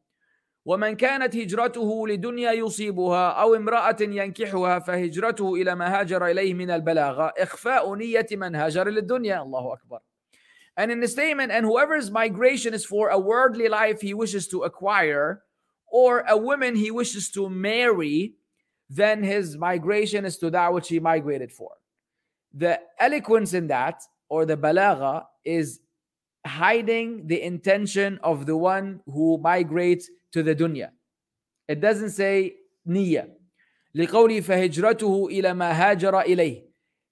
[0.65, 7.33] ومن كانت هجرته لدنيا يصيبها أو امرأة ينكحها فهجرته إلى ما هاجر إليه من البلاغة
[7.37, 9.99] إخفاء نية من هاجر للدنيا الله أكبر
[10.77, 14.63] And in the statement, and whoever's migration is for a worldly life he wishes to
[14.63, 15.41] acquire,
[15.91, 18.35] or a woman he wishes to marry,
[18.89, 21.71] then his migration is to that which he migrated for.
[22.53, 25.79] The eloquence in that, or the balagha, is
[26.45, 30.89] hiding the intention of the one who migrates to the dunya.
[31.67, 32.55] It doesn't say
[32.87, 33.29] niyyah.
[33.95, 36.65] لقوله فهجرته إلى ما هاجر إليه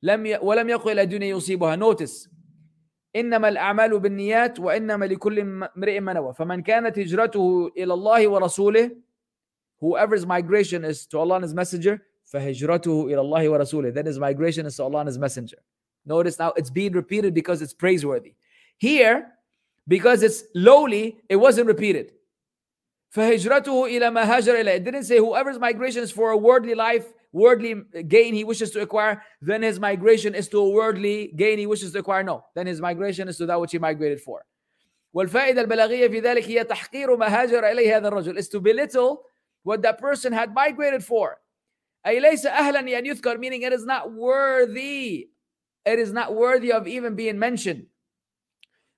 [0.04, 0.38] لم ي...
[0.38, 2.28] ولم يقل إلى الدنيا يصيبها notice
[3.16, 8.92] إنما الأعمال بالنيات وإنما لكل امرئ ما نوى فمن كانت هجرته إلى الله ورسوله
[9.80, 12.00] whoever's migration is to Allah and His Messenger
[12.34, 15.58] فهجرته إلى الله ورسوله then his migration is to Allah and His Messenger
[16.06, 18.34] notice now it's being repeated because it's praiseworthy
[18.78, 19.28] here
[19.88, 22.14] because it's lowly it wasn't repeated
[23.12, 27.14] فهجرته إلى ما هاجر إليه it didn't say whoever's migration is for a worldly life
[27.32, 27.76] worldly
[28.08, 31.92] gain he wishes to acquire, then his migration is to a worldly gain he wishes
[31.92, 32.24] to acquire.
[32.24, 34.46] No, then his migration is to that which he migrated for.
[35.14, 39.24] والفائدة البلاغية في ذلك هي تحقير ما هاجر إليه هذا الرجل is to belittle
[39.64, 41.38] what that person had migrated for.
[42.06, 45.30] أي ليس أهلا أن يذكر meaning it is not worthy
[45.86, 47.88] it is not worthy of even being mentioned.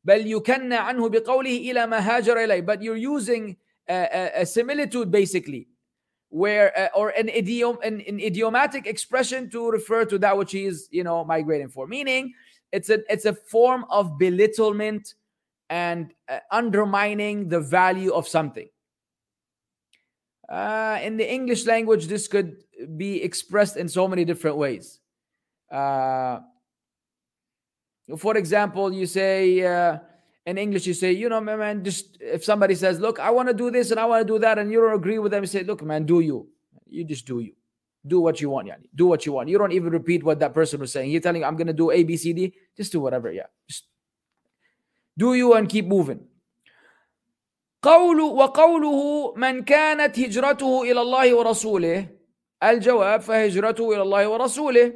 [0.04, 3.58] بل يكنى عنه بقوله إلى ما هاجر إليه but you're using
[3.89, 5.68] a, a, a similitude basically
[6.31, 10.64] where uh, or an idiom an, an, idiomatic expression to refer to that which he
[10.64, 11.87] is you know migrating for.
[11.87, 12.33] Meaning
[12.73, 15.14] it's a it's a form of belittlement
[15.69, 18.69] and uh, undermining the value of something.
[20.49, 22.57] Uh, in the english language this could
[22.97, 25.01] be expressed in so many different ways.
[25.71, 26.40] Uh,
[28.16, 29.99] for example you say uh,
[30.50, 33.54] in English, you say, you know, man, just if somebody says, look, I want to
[33.54, 35.48] do this and I want to do that, and you don't agree with them, you
[35.48, 36.48] say, look, man, do you.
[36.88, 37.54] You just do you.
[38.06, 38.88] Do what you want, yani.
[38.94, 39.50] Do what you want.
[39.50, 41.10] You don't even repeat what that person was saying.
[41.10, 42.54] You're telling, I'm going to do A, B, C, D.
[42.78, 43.48] Just do whatever, yeah.
[43.68, 43.86] Just
[45.18, 46.28] do you and keep moving.
[47.82, 52.08] قول وقوله من كانت هجرته إلى الله ورسوله
[52.63, 54.94] الجواب فهجرته إلى الله ورسوله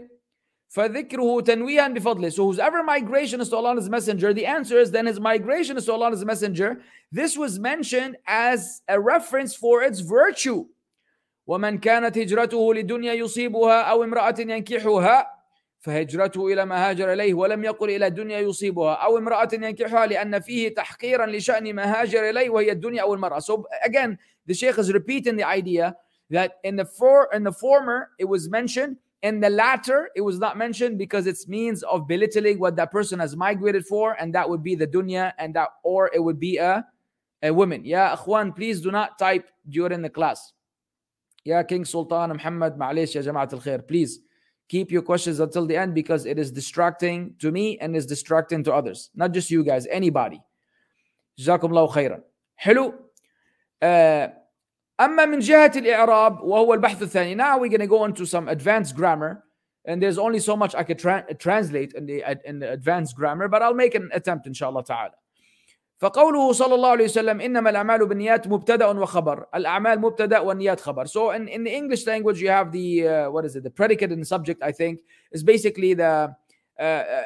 [0.74, 2.30] فذكره تنويها بفضله.
[2.30, 5.78] So whoever migration is to Allah and His Messenger, the answer is then his migration
[5.78, 6.82] is to Allah and His Messenger.
[7.12, 10.66] This was mentioned as a reference for its virtue.
[11.48, 15.28] ومن كانت هجرته لدنيا يصيبها أو امرأة ينكحها
[15.80, 20.76] فهجرته إلى ما هاجر إليه ولم يقل إلى الدنيا يصيبها أو امرأة ينكحها لأن فيه
[20.76, 23.40] تحقيرا لشأن ما هاجر إليه وهي الدنيا أو المرأة.
[23.40, 25.96] So again, the Sheikh is repeating the idea
[26.30, 30.40] that in the for in the former it was mentioned in the latter, it was
[30.40, 34.50] not mentioned because it's means of belittling what that person has migrated for, and that
[34.50, 36.86] would be the dunya, and that or it would be a,
[37.44, 37.84] a woman.
[37.84, 40.54] Yeah, akhwan, please do not type during the class.
[41.44, 43.86] Yeah, King Sultan Muhammad, ma'alish ya jama'at al khair.
[43.86, 44.20] Please
[44.70, 48.64] keep your questions until the end because it is distracting to me and is distracting
[48.64, 49.10] to others.
[49.16, 50.42] Not just you guys, anybody.
[51.40, 52.22] جزاكم الله خيرا.
[52.56, 52.94] حلو.
[53.82, 54.28] Uh,
[55.00, 58.96] أما من جهة الإعراب وهو البحث الثاني now we're going to go into some advanced
[58.96, 59.44] grammar
[59.86, 63.48] and there's only so much I could tra translate in the, in the advanced grammar
[63.48, 65.14] but I'll make an attempt إن شاء الله تعالى
[66.00, 71.32] فقوله صلى الله عليه وسلم إنما الأعمال بالنيات مبتدأ وخبر الأعمال مبتدأ والنيات خبر so
[71.32, 74.22] in, in the English language you have the uh, what is it the predicate and
[74.22, 75.00] the subject I think
[75.32, 76.36] is basically the
[76.80, 77.24] uh, uh,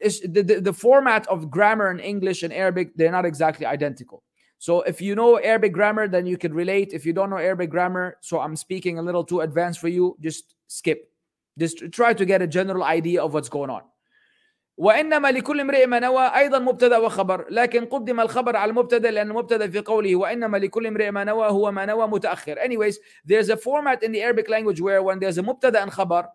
[0.00, 4.22] the, the, the format of grammar in English and Arabic they're not exactly identical
[4.60, 6.92] so if you know Arabic grammar, then you can relate.
[6.92, 10.18] If you don't know Arabic grammar, so I'm speaking a little too advanced for you,
[10.20, 11.10] just skip.
[11.56, 13.82] Just try to get a general idea of what's going on.
[14.80, 19.68] وإنما لكل امرئ ما نوى أيضا مبتدأ وخبر لكن قدم الخبر على المبتدأ لأن المبتدأ
[19.68, 24.02] في قوله وإنما لكل امرئ ما نوى هو ما نوى متأخر anyways there's a format
[24.02, 26.28] in the Arabic language where when there's a مبتدأ and خبر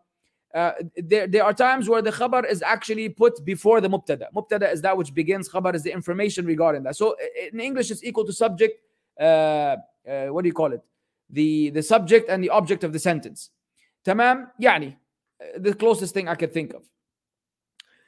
[0.53, 4.27] uh, there, there are times where the khabar is actually put before the mubtada.
[4.33, 6.95] Mubtada is that which begins, khabar is the information regarding that.
[6.95, 7.15] So
[7.51, 8.81] in English, it's equal to subject,
[9.19, 10.81] uh, uh, what do you call it?
[11.29, 13.49] The, the subject and the object of the sentence.
[14.05, 14.95] تمام يعني
[15.57, 16.83] the closest thing I could think of.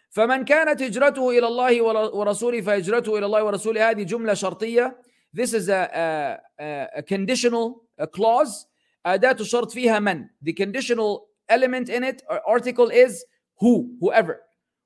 [0.09, 4.95] فمن كانت هجرته إلى الله ورسوله فهجرته إلى الله ورسوله هذه جملة شرطية.
[5.33, 8.67] This is a, a, a conditional a clause.
[9.05, 10.29] أداة الشرط فيها من.
[10.41, 13.25] The conditional element in it or article is
[13.59, 14.41] who whoever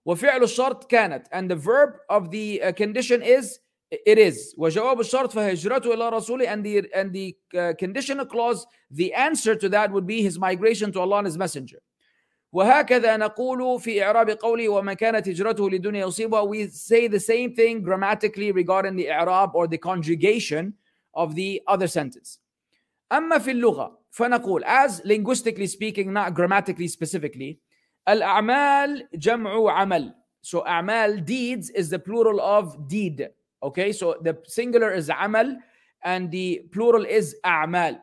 [0.06, 3.60] وفعل الشرط كانت and the verb of the uh, condition is
[3.92, 9.14] it is وجواب الشرط فهجرته إلى رسوله and the and the uh, conditional clause the
[9.14, 11.82] answer to that would be his migration to Allah and his messenger
[12.54, 17.82] وهكذا نقول في إعراب قولي وما كانت هجرته لدنيا يصيبها we say the same thing
[17.82, 20.74] grammatically regarding the إعراب or the conjugation
[21.14, 22.40] of the other sentence
[23.12, 27.60] أما في اللغة فنقول as linguistically speaking not grammatically specifically
[28.10, 33.30] الأعمال جمع عمل so أعمال deeds is the plural of deed
[33.64, 35.58] okay so the singular is عمل
[36.04, 38.00] and the plural is أعمال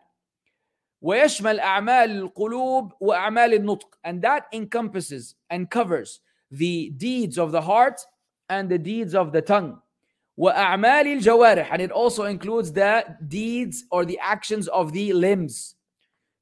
[1.02, 6.20] ويشمل أعمال القلوب وأعمال النطق and that encompasses and covers
[6.50, 8.00] the deeds of the heart
[8.48, 9.78] and the deeds of the tongue
[10.38, 15.74] وأعمال الجوارح and it also includes the deeds or the actions of the limbs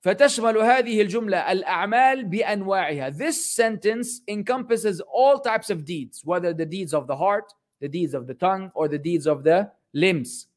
[0.06, 6.94] فتشمل هذه الجملة الأعمال بأنواعها This sentence encompasses all types of deeds whether the deeds
[6.94, 10.48] of the heart the deeds of the tongue or the deeds of the limbs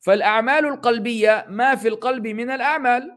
[0.00, 3.10] فالأعمال القلبية ما في القلب من الأعمال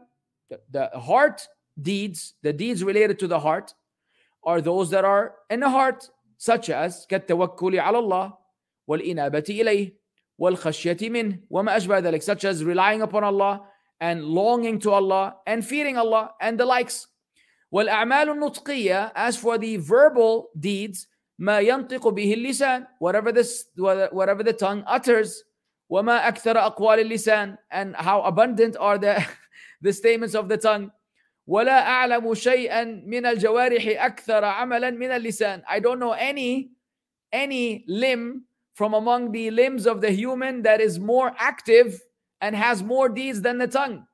[0.70, 1.48] the heart
[1.82, 3.74] deeds the deeds related to the heart
[4.44, 6.08] are those that are in the heart
[6.38, 8.41] such as كالتوكل على الله
[8.86, 9.98] والإنابة إليه
[10.38, 13.60] والخشية منه وما أشبه ذلك such as relying upon Allah
[14.00, 17.08] and longing to Allah and fearing Allah and the likes
[17.72, 21.06] والأعمال النطقية as for the verbal deeds
[21.38, 23.66] ما ينطق به اللسان whatever this
[24.12, 25.44] whatever the tongue utters
[25.90, 29.24] وما أكثر أقوال اللسان and how abundant are the
[29.82, 30.90] the statements of the tongue
[31.46, 36.70] ولا أعلم شيئا من الجوارح أكثر عملا من اللسان I don't know any
[37.32, 38.42] any limb
[38.74, 42.00] from among the limbs of the human that is more active
[42.40, 44.06] and has more deeds than the tongue.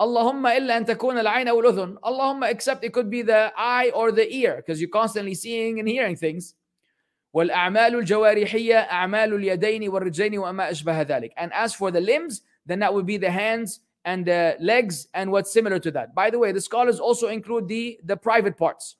[0.00, 1.96] Allahumma illa أن تكون العين أو الأذن.
[2.02, 5.88] Allahumma except it could be the eye or the ear because you're constantly seeing and
[5.88, 6.54] hearing things.
[7.34, 11.30] والأعمال الجوارحية أعمال اليدين والرجلين وما أشبه ذلك.
[11.36, 15.30] And as for the limbs, then that would be the hands and the legs and
[15.30, 16.14] what's similar to that.
[16.14, 18.96] By the way, the scholars also include the, the private parts.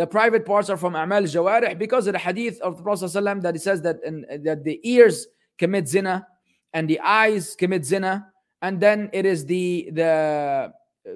[0.00, 3.42] The private parts are from A'mal Jawarih because of the hadith of the Prophet ﷺ
[3.42, 5.26] that it says that, in, that the ears
[5.58, 6.26] commit zina
[6.74, 8.30] and the eyes commit zina.
[8.60, 10.72] And then it is the the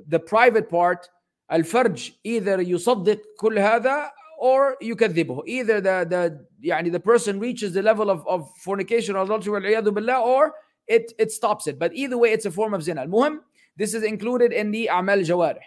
[0.06, 1.08] the private part,
[1.50, 5.42] al-farj, either يصدق كل هذا or يكذبه.
[5.46, 10.20] Either the the يعني the person reaches the level of, of fornication or adultery بالله,
[10.20, 10.54] or
[10.86, 11.78] it, it stops it.
[11.78, 13.06] But either way, it's a form of zina.
[13.06, 13.40] المهم,
[13.76, 15.60] this is included in the أعمال الجوارح.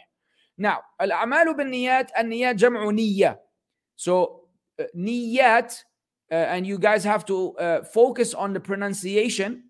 [0.58, 3.38] Now, al-a'malu bin-niyat, al-niyat jam'u niyya.
[3.94, 4.42] So,
[4.78, 5.84] uh, niyat,
[6.30, 9.62] uh, and you guys have to uh, focus on the pronunciation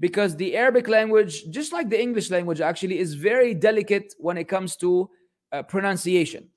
[0.00, 4.48] because the Arabic language, just like the English language, actually is very delicate when it
[4.48, 5.10] comes to
[5.52, 6.48] uh, pronunciation.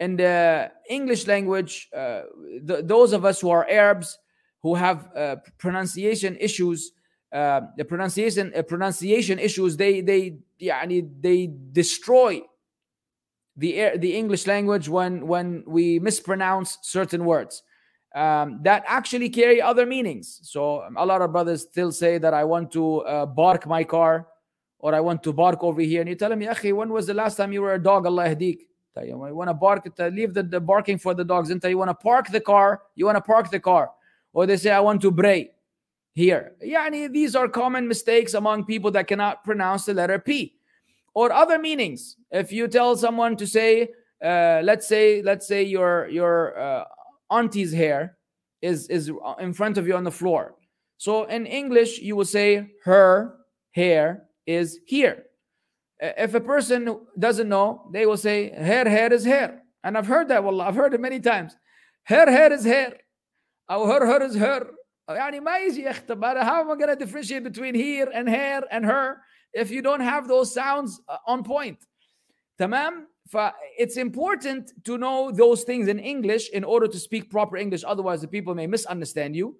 [0.00, 2.22] In the English language, uh,
[2.62, 4.18] those of us who are Arabs
[4.62, 6.92] who have uh, pronunciation issues,
[7.32, 12.40] uh, the pronunciation uh, pronunciation issues, they they yeah, they destroy
[13.56, 17.62] the the English language when when we mispronounce certain words.
[18.14, 20.40] Um, that actually carry other meanings.
[20.42, 23.84] So um, a lot of brothers still say that I want to uh, bark my
[23.84, 24.26] car
[24.78, 26.00] or I want to bark over here.
[26.00, 28.06] And you tell them, Akhi, when was the last time you were a dog?
[28.06, 28.60] Allah yahdik.
[29.04, 31.50] You want to bark, leave the, the barking for the dogs.
[31.50, 33.90] Until you want to park the car, you want to park the car.
[34.32, 35.50] Or they say, I want to bray
[36.14, 36.52] here.
[36.64, 40.54] Yani, these are common mistakes among people that cannot pronounce the letter P
[41.12, 43.89] or other meanings If you tell someone to say,
[44.23, 46.85] uh, let's say, let's say your your uh,
[47.29, 48.17] auntie's hair
[48.61, 50.55] is is in front of you on the floor.
[50.97, 53.35] So in English, you will say her
[53.71, 55.23] hair is here.
[55.99, 59.61] If a person doesn't know, they will say her hair is hair.
[59.83, 61.55] And I've heard that, well, I've heard it many times.
[62.03, 62.97] Her hair is hair.
[63.69, 64.67] Or her hair is her.
[65.09, 65.83] يعني ما يجي
[66.43, 69.17] how am I going to differentiate between here and hair and her
[69.53, 71.77] if you don't have those sounds uh, on point
[72.57, 73.07] تمام
[73.77, 78.21] it's important to know those things in English in order to speak proper English otherwise
[78.21, 79.55] the people may misunderstand you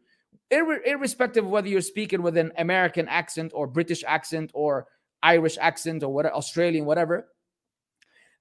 [0.49, 4.87] Ir- irrespective of whether you're speaking with an American accent or British accent or
[5.23, 7.17] Irish accent or whatever Australian whatever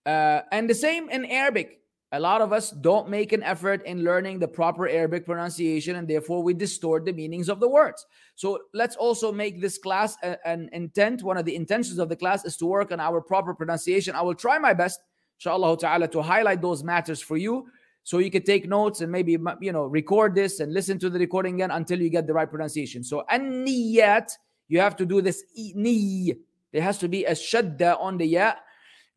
[0.07, 1.81] uh, and the same in Arabic
[2.16, 6.07] a lot of us don't make an effort in learning the proper Arabic pronunciation, and
[6.07, 8.05] therefore we distort the meanings of the words.
[8.36, 11.24] So let's also make this class an intent.
[11.24, 14.16] One of the intentions of the class is to work on our proper pronunciation.
[14.16, 15.01] I will try my best,
[15.39, 17.68] inshallah ta'ala, to highlight those matters for you
[18.03, 21.20] so you can take notes and maybe you know record this and listen to the
[21.20, 23.03] recording again until you get the right pronunciation.
[23.03, 24.32] So an-niyat,
[24.70, 26.34] you have to do this ni.
[26.72, 28.53] There has to be a shadda on the ya.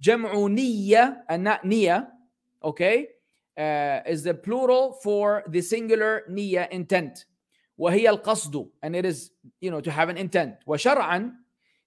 [0.03, 2.09] Jam'u niyya and not niya
[2.64, 3.08] okay,
[3.58, 7.26] uh, is the plural for the singular niya intent.
[7.80, 11.32] وهي القصد and it is you know to have an intent وشرعا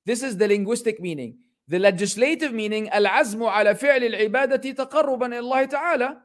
[0.05, 1.39] this is the linguistic meaning
[1.69, 6.17] the legislative meaning العزم على فعل العبادة تقربا إلى الله تعالى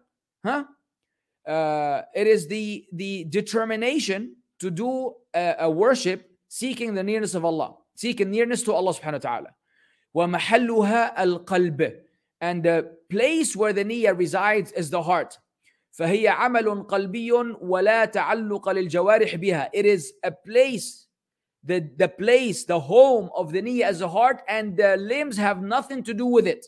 [0.46, 0.64] huh?
[1.48, 7.46] Uh, it is the the determination to do a, a, worship seeking the nearness of
[7.46, 9.50] Allah seeking nearness to Allah subhanahu wa ta'ala
[10.14, 12.02] ومحلها القلب
[12.41, 15.39] and the place where the niyyah resides is the heart.
[15.99, 19.71] فهي عمل قلبي ولا تعلق للجوارح بها.
[19.73, 21.07] It is a place,
[21.65, 25.63] the, the place, the home of the nia is the heart and the limbs have
[25.63, 26.67] nothing to do with it.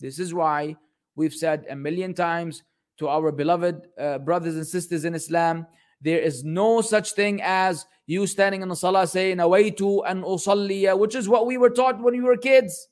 [0.00, 0.76] This is why
[1.14, 2.64] we've said a million times
[2.98, 5.66] to our beloved uh, brothers and sisters in Islam,
[6.00, 10.98] there is no such thing as you standing in the salah saying, Nawaitu and usalliya,
[10.98, 12.88] which is what we were taught when we were kids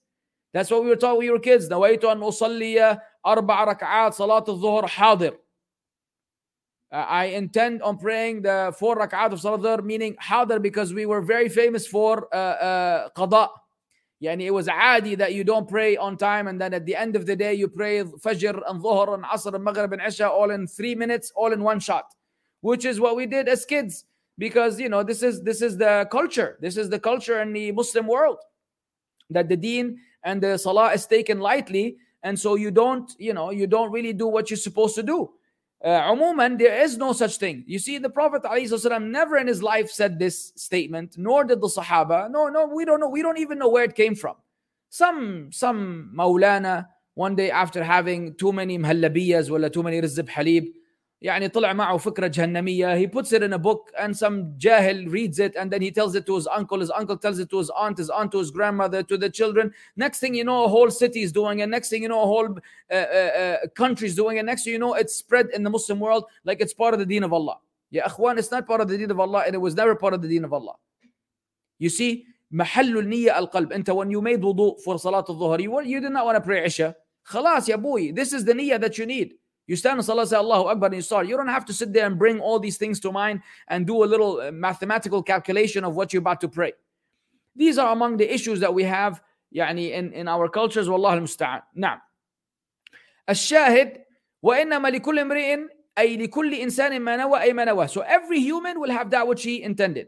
[0.53, 1.69] that's what we were taught when we were kids.
[1.69, 5.35] nawaitu an usalliya arba rak'at salat al-dhuhr hadir
[6.91, 11.05] uh, I intend on praying the four rak'at of Salat Dhuhr, meaning hadir, because we
[11.05, 13.49] were very famous for uh, uh, qada.
[14.23, 17.15] Yani it was adi that you don't pray on time and then at the end
[17.15, 20.51] of the day you pray Fajr and Dhuhr and Asr and Maghrib and Isha all
[20.51, 22.07] in three minutes, all in one shot,
[22.63, 26.09] which is what we did as kids because you know this is this is the
[26.11, 28.39] culture, this is the culture in the Muslim world
[29.31, 33.51] that the Deen and the Salah is taken lightly, and so you don't you know
[33.51, 35.31] you don't really do what you're supposed to do.
[35.83, 37.63] Uh, umuman, there is no such thing.
[37.69, 41.69] You see, the Prophet ﷺ never in his life said this statement, nor did the
[41.69, 42.29] Sahaba.
[42.29, 43.09] No, no, we don't know.
[43.09, 44.35] We don't even know where it came from.
[44.91, 50.73] Some some Maulana one day after having too many mhallabiyas or too many rizib halib,
[51.24, 55.40] يعني طلع معه فكرة جهنمية he puts it in a book and some jahil reads
[55.40, 57.70] it and then he tells it to his uncle his uncle tells it to his
[57.70, 60.92] aunt his aunt to his grandmother to the children next thing you know a whole
[60.92, 62.50] city is doing it next thing you know a whole
[62.92, 65.70] uh, uh, uh, country is doing it next thing you know it's spread in the
[65.70, 67.58] Muslim world like it's part of the deen of Allah
[67.90, 70.14] yeah akhwan it's not part of the deen of Allah and it was never part
[70.14, 70.76] of the deen of Allah
[71.80, 76.02] you see محل النية القلب انت when you made wudu for salat al-dhuhr you, you
[76.02, 79.06] did not want to pray Isha خلاص يا boy this is the niyyah that you
[79.06, 79.36] need
[79.68, 81.28] you stand in salah, say Allahu Akbar, and you start.
[81.28, 84.04] You don't have to sit there and bring all these things to mind and do
[84.04, 86.74] a little uh, mathematical calculation of what you're about to pray.
[87.56, 89.22] These are among the issues that we have
[89.56, 91.62] يعني in, in our cultures والله المستعان.
[91.76, 92.00] نعم.
[93.30, 94.04] الشاهد
[94.42, 95.60] وإنما لكل امرئ
[95.98, 97.88] أي لكل إنسان ما نوى أي ما نواه.
[97.88, 100.08] So every human will have that which he intended.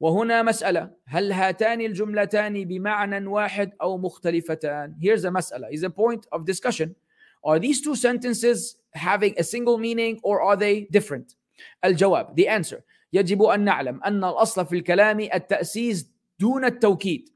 [0.00, 5.68] وهنا مسألة هل هاتان الجملتان بمعنى واحد أو مختلفتان؟ Here's a مسألة.
[5.70, 6.94] Is a point of discussion.
[7.44, 11.36] Are these two sentences having a single meaning or are they different?
[11.84, 12.82] الجواب the answer
[13.12, 16.06] يجب أن نعلم أن الأصل في الكلام التأسيس
[16.38, 17.28] دون التوكيد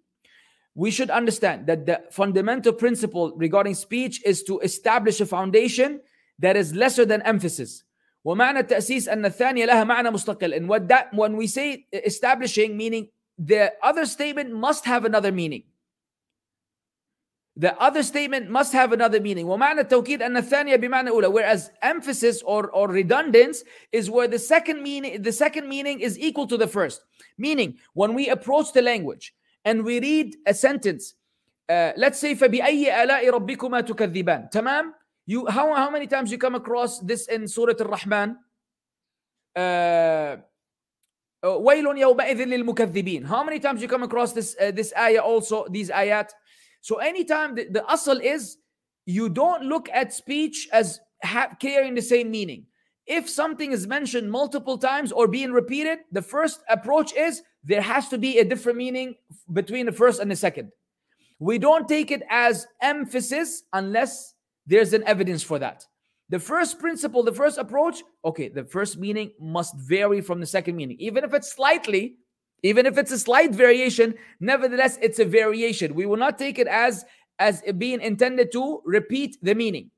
[0.74, 6.01] we should understand that the fundamental principle regarding speech is to establish a foundation
[6.38, 7.84] that is lesser than emphasis
[8.24, 13.09] ومعنى التأسيس أن الثانية لها معنى مستقل and what that when we say establishing meaning
[13.38, 15.62] the other statement must have another meaning
[17.57, 22.42] the other statement must have another meaning ومعنى التوكيد أن الثانية بمعنى أولى whereas emphasis
[22.42, 26.66] or, or redundance is where the second meaning the second meaning is equal to the
[26.66, 27.05] first
[27.38, 29.34] meaning when we approach the language
[29.64, 31.14] and we read a sentence
[31.68, 34.94] uh, let's say فبأي آلاء ربكما تكذبان تمام
[35.26, 38.36] you how, how many times you come across this in Surah Al-Rahman
[39.57, 40.36] uh,
[41.44, 45.90] ويل يومئذ للمكذبين how many times you come across this uh, this ayah also these
[45.90, 46.30] ayat
[46.86, 48.57] So anytime the, the asal is
[49.07, 52.67] you don't look at speech as ha- carrying the same meaning.
[53.07, 58.07] If something is mentioned multiple times or being repeated, the first approach is there has
[58.09, 59.15] to be a different meaning
[59.51, 60.71] between the first and the second.
[61.39, 64.36] We don't take it as emphasis unless
[64.67, 65.83] there's an evidence for that.
[66.29, 70.75] The first principle, the first approach, okay, the first meaning must vary from the second
[70.75, 70.97] meaning.
[70.99, 72.17] Even if it's slightly,
[72.64, 75.94] even if it's a slight variation, nevertheless, it's a variation.
[75.94, 77.05] We will not take it as,
[77.38, 79.90] as being intended to repeat the meaning.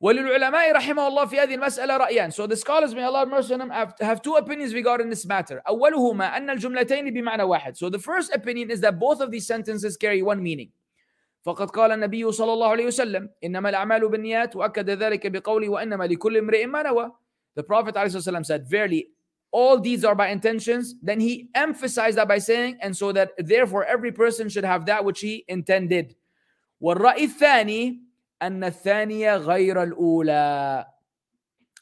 [0.00, 2.32] وللعلماء رحمه الله في هذه المسألة رأيان.
[2.32, 5.60] So the scholars, may Allah mercy on them, have, have two opinions regarding this matter.
[5.68, 7.76] أولهما أن الجملتين بمعنى واحد.
[7.76, 10.70] So the first opinion is that both of these sentences carry one meaning.
[11.44, 16.36] فقد قال النبي صلى الله عليه وسلم إنما الأعمال بالنيات وأكد ذلك بقوله وإنما لكل
[16.36, 17.10] امرئ ما نوى.
[17.56, 19.08] The Prophet ﷺ said, Verily,
[19.52, 23.84] all these are by intentions, then he emphasized that by saying, and so that therefore
[23.84, 26.14] every person should have that which he intended.
[26.82, 28.00] والرأي الثاني
[28.42, 30.86] أن الثانية غير الأولى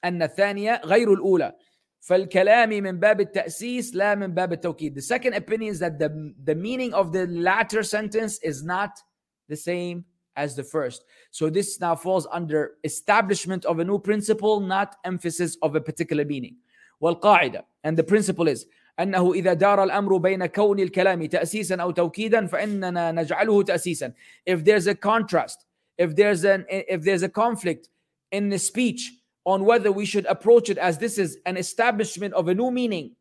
[0.04, 1.52] أن الثانية غير الأولى
[2.00, 4.94] فالكلام من باب التأسيس لا من باب التوكيد.
[4.94, 8.90] The second opinion is that the, the meaning of the latter sentence is not
[9.48, 10.04] the same
[10.36, 11.04] as the first.
[11.30, 16.24] So this now falls under establishment of a new principle, not emphasis of a particular
[16.24, 16.56] meaning.
[17.00, 18.66] والقاعدة and the principle is
[19.00, 24.12] أنه إذا دار الأمر بين كون الكلام تأسيسا أو توكيدا فإننا نجعله تأسيسا
[24.46, 25.66] if there's a contrast
[25.98, 27.88] if there's an if there's a conflict
[28.32, 29.12] in the speech
[29.44, 33.12] on whether we should approach it as this is an establishment of a new meaning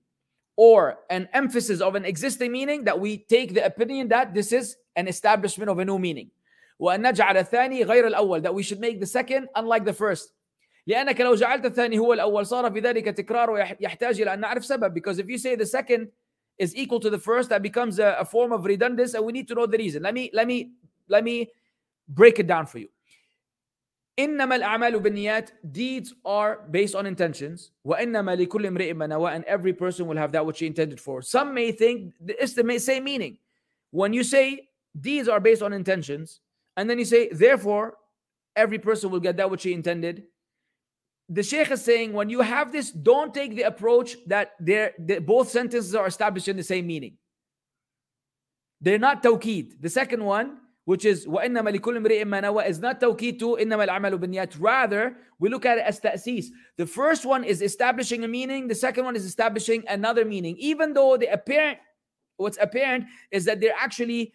[0.57, 4.77] or an emphasis of an existing meaning that we take the opinion that this is
[4.95, 6.29] an establishment of a new meaning
[6.79, 10.33] وأن نجعل الثاني غير الأول that we should make the second unlike the first
[10.87, 14.93] لأنك لو جعلت الثاني هو الأول صار في ذلك تكرار ويحتاج إلى أن نعرف سبب
[14.93, 16.07] because if you say the second
[16.57, 19.47] is equal to the first that becomes a, a form of redundancy and we need
[19.47, 20.71] to know the reason let me let me
[21.07, 21.49] let me
[22.07, 22.89] break it down for you
[24.19, 29.73] إنما الأعمال بالنيات deeds are based on intentions وإنما لكل امرئ ما نوى and every
[29.73, 33.37] person will have that which he intended for some may think it's the same meaning
[33.91, 34.69] when you say
[35.01, 36.39] deeds are based on intentions
[36.77, 37.95] and then you say therefore
[38.55, 40.23] every person will get that which he intended
[41.30, 45.24] the sheikh is saying when you have this, don't take the approach that they're, that
[45.24, 47.16] both sentences are established in the same meaning.
[48.80, 49.80] They're not tawkid.
[49.80, 54.18] The second one, which is وَإِنَّمَا لِكُلِّ امْرِئٍ مَا is not tawkid to إِنَّمَا الْعَمَلُ
[54.18, 56.50] بِالنِّيَّاتِ Rather, we look at it as ta'sis.
[56.76, 58.66] The first one is establishing a meaning.
[58.66, 60.56] The second one is establishing another meaning.
[60.58, 61.78] Even though the apparent,
[62.38, 64.32] what's apparent is that they're actually,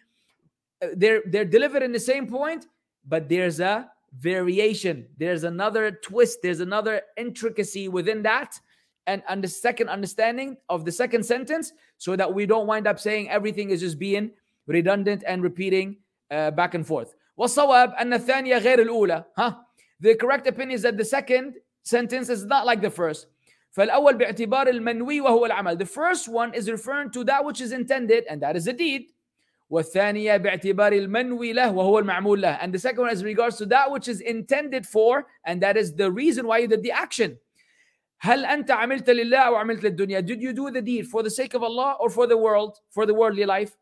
[0.82, 2.66] uh, they're, they're delivered in the same point,
[3.06, 8.59] but there's a variation there's another twist there's another intricacy within that
[9.07, 12.99] and, and the second understanding of the second sentence so that we don't wind up
[12.99, 14.31] saying everything is just being
[14.67, 15.97] redundant and repeating
[16.29, 19.65] uh, back and forth والصواب أن الثانية غير الأولى ها
[20.01, 23.27] the correct opinion is that the second sentence is not like the first
[23.71, 28.25] فالأول باعتبار المنوي وهو العمل the first one is referring to that which is intended
[28.29, 29.05] and that is a deed
[29.69, 33.89] والثانية باعتبار المنوي له وهو المعمول له and the second one is regards to that
[33.89, 37.37] which is intended for and that is the reason why you did the action
[38.21, 41.53] هل أنت عملت لله أو عملت للدنيا did you do the deed for the sake
[41.53, 43.77] of Allah or for the world for the worldly life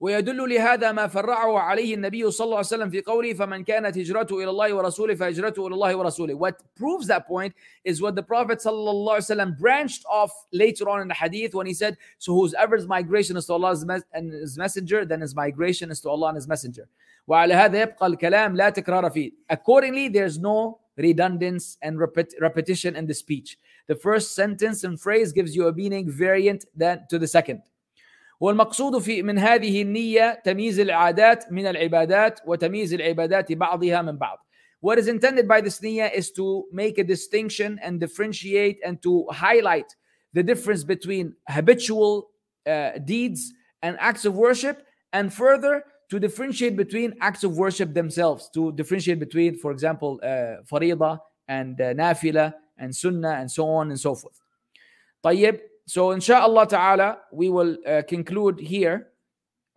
[0.00, 4.38] ويدل لهذا ما فرعه عليه النبي صلى الله عليه وسلم في قوله فمن كانت هجرته
[4.38, 6.34] الى الله ورسوله فهجرته الى الله ورسوله.
[6.34, 7.52] What proves that point
[7.84, 11.54] is what the Prophet صلى الله عليه وسلم branched off later on in the hadith
[11.54, 13.76] when he said, "So whoever's migration is to Allah
[14.14, 16.88] and His Messenger, then his migration is to Allah and His Messenger."
[17.28, 19.32] وعلى هذا يبقى الكلام لا تكرار فيه.
[19.50, 21.98] Accordingly, there's no redundance and
[22.40, 23.58] repetition in the speech.
[23.86, 27.62] The first sentence and phrase gives you a meaning variant than to the second.
[28.40, 34.38] والمقصود في من هذه النية تمييز العادات من العبادات وتمييز العبادات بعضها من بعض.
[34.80, 39.26] What is intended by this niyyah is to make a distinction and differentiate and to
[39.30, 39.94] highlight
[40.32, 42.30] the difference between habitual
[42.66, 43.52] uh, deeds
[43.82, 49.18] and acts of worship and further to differentiate between acts of worship themselves to differentiate
[49.18, 51.18] between for example uh, farida
[51.48, 54.40] and uh, nafila and sunnah and so on and so forth
[55.22, 59.08] طيب so inshallah ta'ala we will uh, conclude here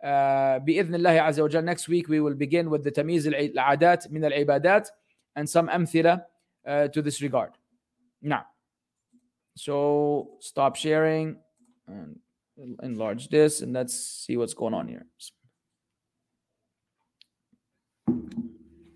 [0.02, 4.24] uh, بإذن الله عز وجل next week we will begin with the تمييز العادات من
[4.24, 4.88] العبادات
[5.36, 6.22] and some أمثلة
[6.66, 7.50] uh, to this regard
[8.22, 8.44] now
[9.56, 11.36] so stop sharing
[11.88, 12.18] and
[12.82, 15.06] enlarge this and let's see what's going on here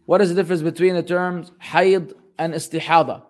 [0.07, 3.23] what is the difference between the terms hayd and istihada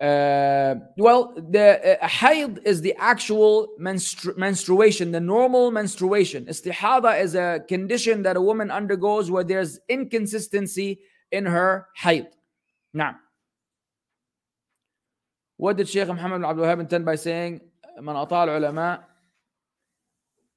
[0.00, 6.46] uh, well, the uh, hayd is the actual menstru- menstruation, the normal menstruation.
[6.46, 11.00] Istihada is a condition that a woman undergoes where there's inconsistency
[11.32, 12.28] in her hayd.
[12.94, 13.16] Now,
[15.56, 17.60] what did Sheikh Muhammad bin Abdul Wahab intend by saying,
[18.00, 19.08] من أطاع العلماء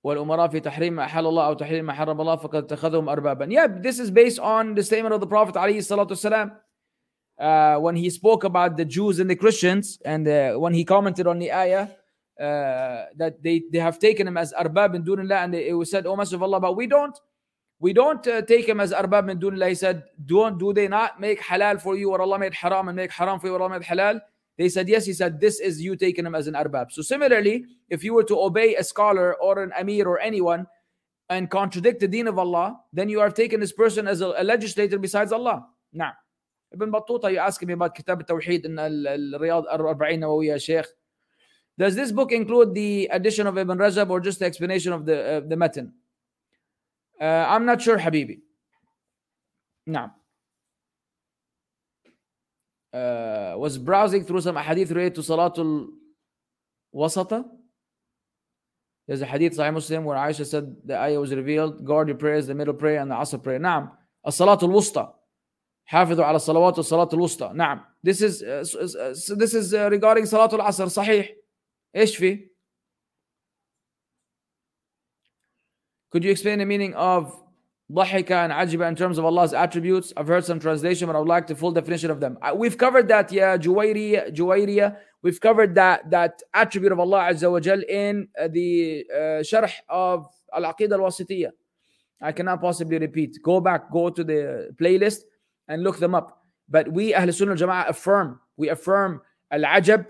[0.03, 3.51] والأمراء في تحريم ما أحل الله أو تحريم ما حرم الله فقد اتخذهم أربابا.
[3.51, 6.51] Yeah, this is based on the statement of the Prophet عليه الصلاة والسلام
[7.38, 11.26] uh, when he spoke about the Jews and the Christians, and uh, when he commented
[11.26, 11.88] on the ayah
[12.40, 16.06] uh, that they, they have taken him as arbab in dunillah, and it was said,
[16.06, 17.18] "O Messenger of Allah," but we don't,
[17.78, 19.68] we don't uh, take him as arbab in dunillah.
[19.68, 22.96] He said, "Don't do they not make halal for you, or Allah made haram, and
[22.96, 24.20] make haram for you, Allah made halal?"
[24.58, 27.64] They said, "Yes." He said, "This is you taking him as an arbab." So similarly,
[27.90, 30.66] if you were to obey a scholar or an amir or anyone
[31.28, 34.44] and contradict the deen of Allah, then you are taking this person as a, a
[34.44, 35.66] legislator besides Allah.
[35.92, 36.12] Now.
[36.76, 40.86] ابن بطوطة you ask me about كتاب التوحيد ان الرياض الأربعين نووية شيخ
[41.78, 45.16] Does this book include the addition of Ibn Rajab or just the explanation of the,
[45.36, 45.92] uh, the matan?
[47.20, 48.42] Uh, I'm not sure حبيبي
[49.86, 50.10] نعم
[52.94, 55.88] uh, was browsing through some hadith related to صلاة
[56.94, 57.44] الوسطة
[59.06, 62.48] There's a hadith Sahih Muslim where Aisha said the ayah was revealed guard your prayers,
[62.48, 63.90] the middle prayer and the asr prayer نعم
[64.26, 65.15] الصلاة الوسطى
[65.85, 70.87] حافظوا على الصلوات والصلاة الوسطى نعم this is uh, this is uh, regarding صلاة العصر
[70.87, 71.35] صحيح
[71.95, 72.49] ايش في
[76.15, 77.41] could you explain the meaning of
[77.91, 81.27] ضحك and عجب in terms of Allah's attributes I've heard some translation but I would
[81.27, 86.09] like the full definition of them we've covered that yeah جويرية جويرية we've covered that
[86.09, 90.25] that attribute of Allah عز وجل in the uh, شرح of
[90.55, 91.53] العقيدة الواسطية
[92.23, 93.39] I cannot possibly repeat.
[93.41, 95.21] Go back, go to the playlist
[95.67, 96.43] and look them up.
[96.69, 99.21] But we Ahl Sunnah Jama'ah affirm, we affirm
[99.51, 100.05] Al-Ajab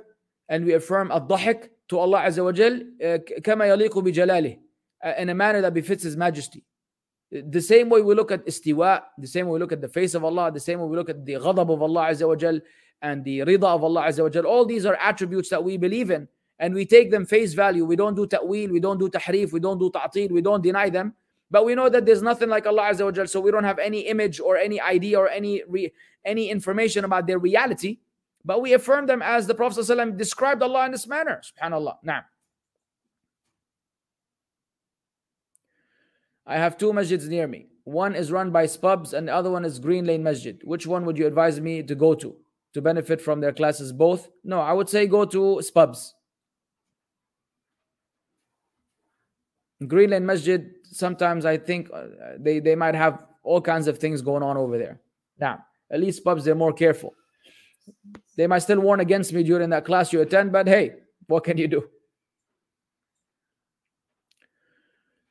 [0.49, 2.73] and we affirm Al-Dahik to Allah Azza wa Jal
[3.03, 4.57] uh, كما يليق بجلاله
[5.03, 6.63] uh, in a manner that befits His Majesty.
[7.31, 10.13] The same way we look at istiwa, the same way we look at the face
[10.13, 12.59] of Allah, the same way we look at the ghadab of Allah Azza wa Jal
[13.01, 14.45] and the rida of Allah Azza wa Jal.
[14.45, 16.27] All these are attributes that we believe in
[16.59, 17.85] and we take them face value.
[17.85, 20.89] We don't do ta'wil, we don't do tahrif, we don't do ta'til, we don't deny
[20.89, 21.13] them.
[21.50, 24.00] but we know that there's nothing like Allah Azza wa so we don't have any
[24.00, 25.92] image or any idea or any re,
[26.24, 27.98] any information about their reality.
[28.44, 31.40] But we affirm them as the Prophet ﷺ described Allah in this manner.
[31.42, 31.96] Subhanallah.
[32.04, 32.22] Now,
[36.46, 37.66] I have two masjids near me.
[37.82, 40.60] One is run by Spubs and the other one is Green Lane Masjid.
[40.64, 42.36] Which one would you advise me to go to
[42.74, 43.92] to benefit from their classes?
[43.92, 44.28] Both?
[44.44, 46.12] No, I would say go to Spubs.
[49.86, 52.04] Green Lane Masjid, sometimes I think uh,
[52.38, 55.00] they, they might have all kinds of things going on over there.
[55.38, 57.14] Now, at least Spubs, they're more careful.
[58.36, 60.94] They might still warn against me during that class you attend, but hey,
[61.26, 61.88] what can you do?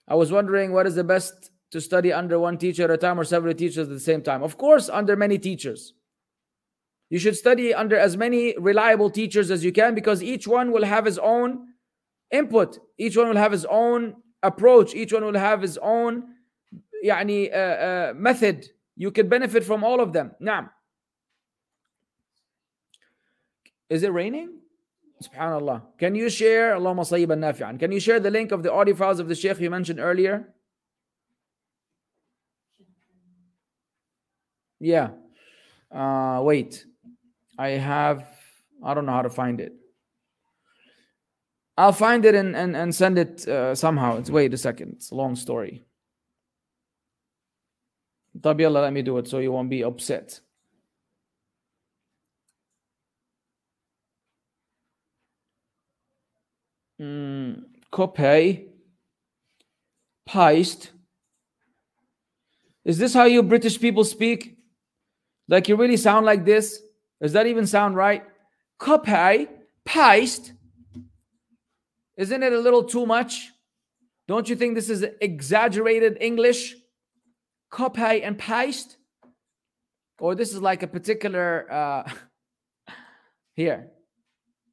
[0.08, 3.20] I was wondering what is the best to study under one teacher at a time
[3.20, 4.44] or several teachers at the same time.
[4.44, 5.94] Of course, under many teachers.
[7.10, 10.86] You should study under as many reliable teachers as you can because each one will
[10.86, 11.68] have his own
[12.32, 12.80] input.
[12.98, 14.95] Each one will have his own approach.
[14.95, 16.35] Each one will have his own
[17.05, 18.67] يعني, uh, uh, method.
[18.97, 20.33] You can benefit from all of them.
[20.41, 20.71] Now,
[23.89, 24.59] is it raining?
[25.23, 25.83] Subhanallah.
[25.99, 29.21] Can you share, Allahumma sayyiban nafi'an, can you share the link of the audio files
[29.21, 30.55] of the Sheikh you mentioned earlier?
[34.79, 35.11] Yeah.
[35.91, 36.87] Uh, wait.
[37.59, 38.27] I have,
[38.83, 39.75] I don't know how to find it.
[41.78, 44.18] I'll find it and, and, and send it uh, somehow.
[44.18, 44.94] It's, wait a second.
[44.96, 45.84] It's a long story.
[48.40, 50.40] Tabiyallah, let me do it so you won't be upset.
[57.00, 58.68] mm, copy,
[60.26, 60.92] paste.
[62.84, 64.58] Is this how you British people speak?
[65.48, 66.82] Like you really sound like this?
[67.22, 68.24] Does that even sound right?
[68.78, 69.48] Copy,
[69.84, 70.54] paste.
[72.17, 73.51] Isn't it a little too much?
[74.29, 76.77] Don't you think this is exaggerated English?
[77.71, 78.97] Copy and paste?
[80.19, 82.11] Or this is like a particular uh
[83.55, 83.91] here.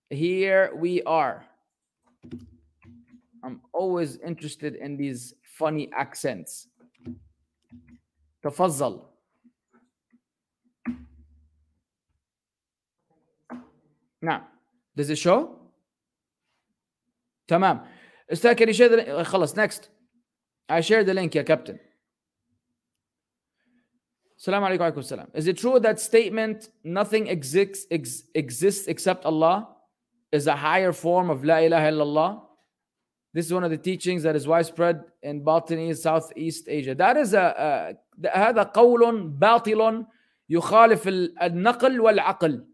[0.09, 1.45] Here we are.
[3.43, 6.67] I'm always interested in these funny accents.
[8.43, 9.01] تفضل.
[14.21, 14.47] Now,
[14.95, 15.60] does it show?
[17.52, 17.86] تمام.
[18.32, 19.88] أستاذ the خلص next.
[20.68, 21.78] I share the link يا كابتن.
[24.38, 25.26] السلام عليكم وعليكم السلام.
[25.34, 29.68] Is it true that statement nothing exists ex, exists except Allah
[30.32, 32.42] is a higher form of La ilaha illallah?
[33.34, 36.94] This is one of the teachings that is widespread in Batini, Southeast Asia.
[36.94, 40.06] That is a, a هذا قول باطل
[40.48, 41.08] يخالف
[41.42, 42.66] النقل والعقل.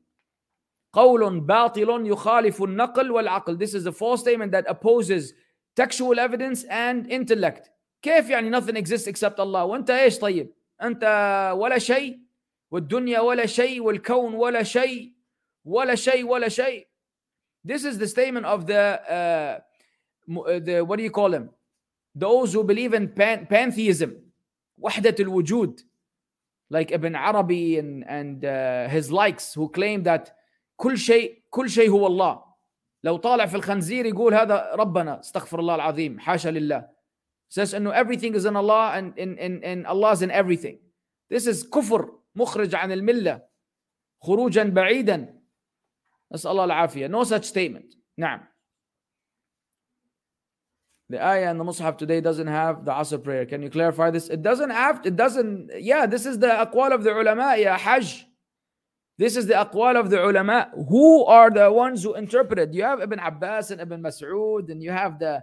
[0.94, 3.58] قول باطل يخالف النقل والعقل.
[3.58, 5.34] This is a false statement that opposes
[5.76, 7.70] textual evidence and intellect.
[8.02, 11.04] كيف يعني nothing exists except Allah وانت ايش طيب؟ انت
[11.58, 12.20] ولا شيء
[12.72, 15.14] والدنيا ولا شيء والكون ولا شيء
[15.66, 16.88] ولا شيء ولا شيء.
[17.64, 19.60] This is the statement of the uh,
[20.60, 21.50] the what do you call them?
[22.16, 24.12] Those who believe in pan, pantheism,
[24.82, 25.80] وحدة الوجود,
[26.70, 30.36] like Ibn Arabi and, and uh, his likes who claim that
[30.81, 32.45] كل شيء كل شيء هو الله.
[33.05, 36.89] لو طالع في الخنزير يقول هذا ربنا استغفر الله العظيم حاشا لله.
[37.49, 40.79] Says انه everything is in Allah and in, in, in Allah's in everything.
[41.31, 43.43] This is كفر مخرج عن الملة
[44.23, 45.35] خروجا بعيدا
[46.33, 47.09] نسأل الله العافية.
[47.09, 47.97] No such statement.
[48.19, 48.41] نعم.
[51.11, 53.47] The ayah in the Mus'haf today doesn't have the Asr prayer.
[53.47, 54.29] Can you clarify this?
[54.29, 58.28] It doesn't have, it doesn't, yeah, this is the aqwal of the ulama, ya Hajj.
[59.19, 60.71] This is the aqwal of the ulama.
[60.89, 62.73] Who are the ones who interpreted?
[62.73, 65.43] You have Ibn Abbas and Ibn Mas'ud, and you have the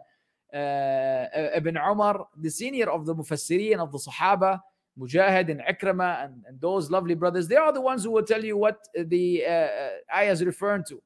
[0.53, 4.61] uh, Ibn Umar, the senior of the Mufassirin, of the Sahaba,
[4.97, 7.49] Mujahid and Ikrama, and, and those lovely brothers.
[7.49, 11.01] They are the ones who will tell you what the uh, ayah is referring to.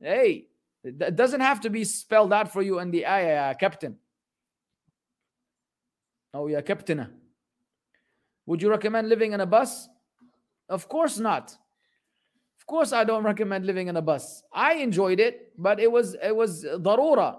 [0.00, 0.46] Hey,
[0.84, 3.96] it doesn't have to be spelled out for you in the ayah, Captain.
[6.32, 7.08] Oh, yeah, Captain.
[8.46, 9.88] Would you recommend living in a bus?
[10.68, 11.56] Of course not.
[12.68, 14.42] Course, I don't recommend living in a bus.
[14.52, 17.38] I enjoyed it, but it was it was darura.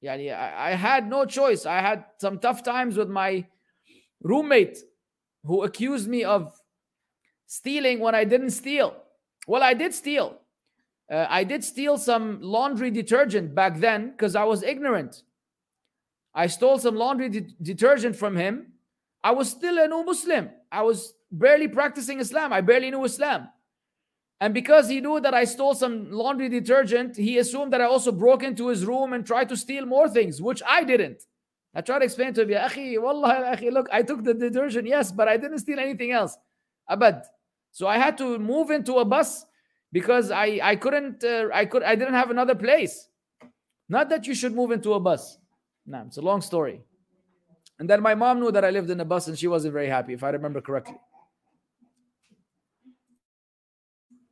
[0.00, 1.66] Yeah, I, I had no choice.
[1.66, 3.44] I had some tough times with my
[4.22, 4.78] roommate
[5.42, 6.54] who accused me of
[7.46, 8.94] stealing when I didn't steal.
[9.48, 10.38] Well, I did steal.
[11.10, 15.24] Uh, I did steal some laundry detergent back then because I was ignorant.
[16.34, 18.74] I stole some laundry de- detergent from him.
[19.24, 20.50] I was still a new Muslim.
[20.70, 22.52] I was barely practicing Islam.
[22.52, 23.48] I barely knew Islam.
[24.40, 28.12] And because he knew that I stole some laundry detergent, he assumed that I also
[28.12, 31.24] broke into his room and tried to steal more things, which I didn't.
[31.74, 34.86] I tried to explain to him, Ya akhi, wallah, akhi, look, I took the detergent,
[34.86, 36.36] yes, but I didn't steal anything else.
[36.88, 37.22] Abad.
[37.72, 39.44] So I had to move into a bus
[39.92, 43.08] because I, I couldn't, uh, I could, I didn't have another place.
[43.88, 45.38] Not that you should move into a bus.
[45.86, 46.82] No, it's a long story.
[47.78, 49.88] And then my mom knew that I lived in a bus and she wasn't very
[49.88, 50.96] happy, if I remember correctly.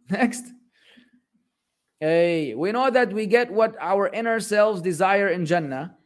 [0.11, 0.45] Next.
[1.99, 5.97] Hey, we know that we get what our inner selves desire in Jannah.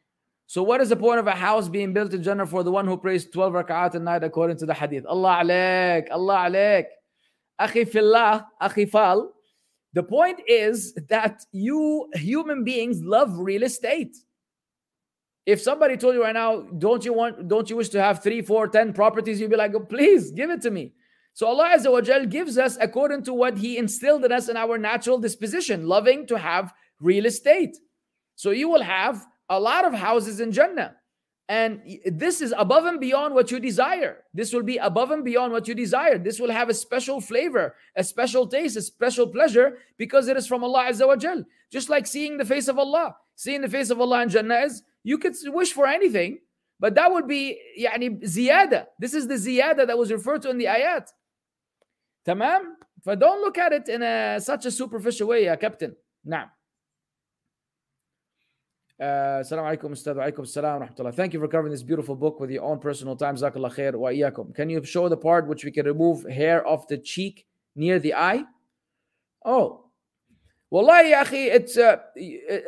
[0.46, 2.86] So, what is the point of a house being built in Jannah for the one
[2.86, 5.04] who prays 12 rak'at a night according to the hadith?
[5.06, 6.84] Allah alaik, Allah alaik.
[7.60, 9.28] Akhi fillah.
[9.92, 14.16] The point is that you human beings love real estate.
[15.46, 18.40] If somebody told you right now, don't you want, don't you wish to have three,
[18.42, 19.40] four, ten properties?
[19.40, 20.92] You'd be like, oh, please give it to me.
[21.32, 24.56] So Allah Azza wa Jal gives us according to what He instilled in us in
[24.56, 27.76] our natural disposition, loving to have real estate.
[28.36, 30.96] So you will have a lot of houses in Jannah.
[31.48, 34.18] And this is above and beyond what you desire.
[34.32, 36.16] This will be above and beyond what you desire.
[36.16, 40.46] This will have a special flavor, a special taste, a special pleasure because it is
[40.46, 41.44] from Allah Azza wa Jal.
[41.72, 43.16] Just like seeing the face of Allah.
[43.34, 46.38] Seeing the face of Allah in Jannah is you could wish for anything,
[46.78, 48.86] but that would be yani ziyada.
[48.98, 51.08] This is the ziyada that was referred to in the ayat.
[52.26, 55.94] Look at it in a, such a superficial way, ya Captain.
[56.24, 56.50] Now.
[59.00, 60.16] Uh, Assalamu alaikum, Ustad.
[60.16, 61.14] Alaikum salam rahmatullah.
[61.14, 63.34] Thank you for covering this beautiful book with your own personal time.
[63.34, 64.54] Zakallah khair wa iyakum.
[64.54, 68.12] Can you show the part which we can remove hair off the cheek near the
[68.12, 68.44] eye?
[69.42, 69.86] Oh.
[70.68, 71.96] Wallahi, akhi, it's, uh,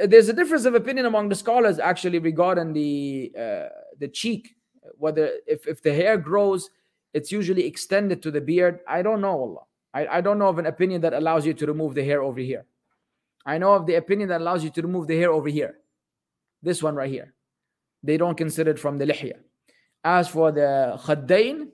[0.07, 4.57] there's a difference of opinion among the scholars actually regarding the, uh, the cheek.
[4.97, 6.71] Whether if, if the hair grows
[7.14, 8.80] it's usually extended to the beard.
[8.88, 9.64] I don't know, Allah.
[9.94, 12.40] I, I don't know of an opinion that allows you to remove the hair over
[12.40, 12.66] here.
[13.46, 15.80] I know of the opinion that allows you to remove the hair over here.
[16.62, 17.34] This one right here.
[18.04, 19.38] They don't consider it from the lihya.
[20.04, 21.70] As for the khaddain,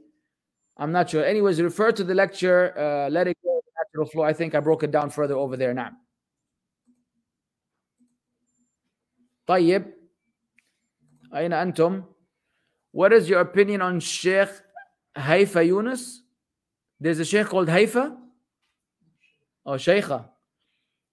[0.78, 1.26] I'm not sure.
[1.26, 4.24] Anyways, refer to the lecture, uh, let it go natural flow.
[4.24, 5.92] I think I broke it down further over there now.
[9.48, 9.94] طيب
[11.34, 12.04] أين أنتم؟
[12.92, 14.50] What is your opinion on Sheikh
[15.19, 16.19] Haifa Younis.
[17.01, 18.17] There's a sheikh called Haifa.
[19.69, 20.25] Oh, Sheikha.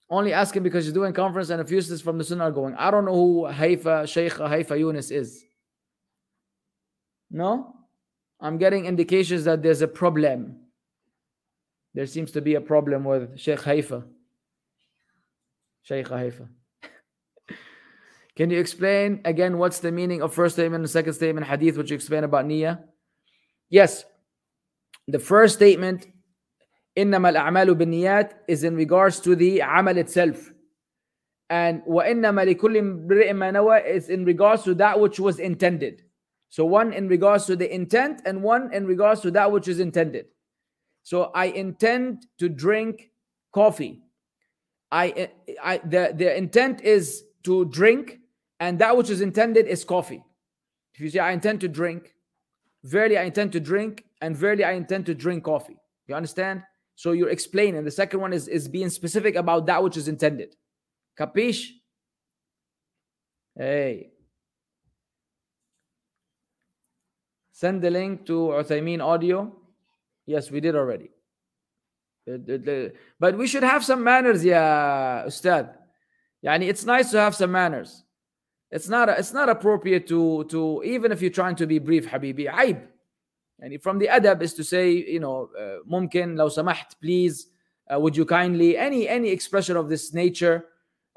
[0.10, 2.76] Only asking because she's doing conference and a few sisters from the Sunnah are going.
[2.76, 5.44] I don't know who Haifa, Sheikha, Haifa Younis is.
[7.30, 7.76] No?
[8.40, 10.58] I'm getting indications that there's a problem.
[11.94, 14.06] There seems to be a problem with Sheikh Haifa.
[15.90, 16.48] Sheikha Haifa.
[18.36, 21.90] Can you explain again what's the meaning of first statement and second statement hadith, which
[21.90, 22.80] you explain about niyyah?
[23.69, 24.05] Yes,
[25.07, 26.07] the first statement,
[26.97, 30.53] إنما الأعمال بالنيات is in regards to the amal itself.
[31.49, 36.03] And وإنما لكل امرئ ما نوى is in regards to that which was intended.
[36.49, 39.79] So one in regards to the intent and one in regards to that which is
[39.79, 40.27] intended.
[41.05, 43.11] So I intend to drink
[43.53, 44.03] coffee.
[44.93, 45.31] I,
[45.63, 48.19] I the, the intent is to drink
[48.59, 50.23] and that which is intended is coffee.
[50.95, 52.14] If you say I intend to drink,
[52.86, 55.76] Verily, I intend to drink, and verily, I intend to drink coffee.
[56.08, 56.62] You understand?
[56.94, 57.84] So you're explaining.
[57.84, 60.56] The second one is, is being specific about that which is intended.
[61.18, 61.74] Capish?
[63.58, 64.12] Hey.
[67.52, 69.52] Send the link to Uthaymeen audio.
[70.28, 71.10] Yes, we did already.
[73.20, 75.74] But we should have some manners, yeah, Ustad.
[76.46, 78.05] Yani it's nice to have some manners.
[78.72, 82.52] It's not it's not appropriate to to even if you're trying to be brief, Habibi.
[82.52, 82.88] Aib.
[83.60, 86.50] And from the adab is to say, you know, uh, mumkin, law
[87.00, 87.48] please,
[87.94, 90.66] uh, would you kindly, any any expression of this nature,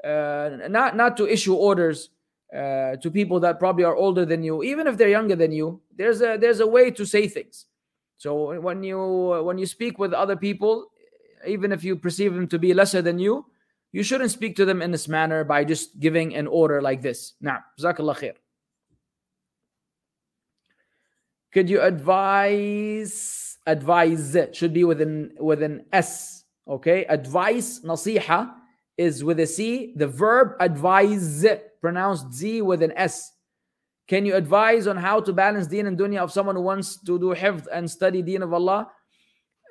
[0.03, 2.09] uh, not not to issue orders
[2.55, 5.81] uh, to people that probably are older than you, even if they're younger than you.
[5.95, 7.65] There's a there's a way to say things.
[8.17, 8.99] So when you
[9.43, 10.91] when you speak with other people,
[11.45, 13.45] even if you perceive them to be lesser than you,
[13.91, 17.33] you shouldn't speak to them in this manner by just giving an order like this.
[17.41, 18.33] Now, Jazakallah khair.
[21.51, 23.57] Could you advise?
[23.65, 26.43] Advise should be with an with an S.
[26.67, 28.53] Okay, advice nasiha
[28.97, 29.93] is with a C.
[29.95, 31.45] The verb advise
[31.81, 33.31] pronounced Z with an S.
[34.07, 37.19] Can you advise on how to balance deen and dunya of someone who wants to
[37.19, 38.89] do hifd and study deen of Allah?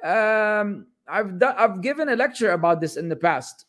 [0.03, 3.67] Um, I've done, I've given a lecture about this in the past.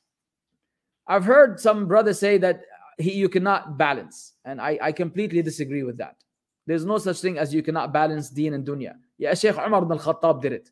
[1.08, 2.62] I've heard some brothers say that
[2.98, 6.16] he, you cannot balance, and I, I completely disagree with that.
[6.66, 8.94] There's no such thing as you cannot balance deen and dunya.
[9.18, 10.70] Yeah, Sheikh Umar ibn al-Khattab did it.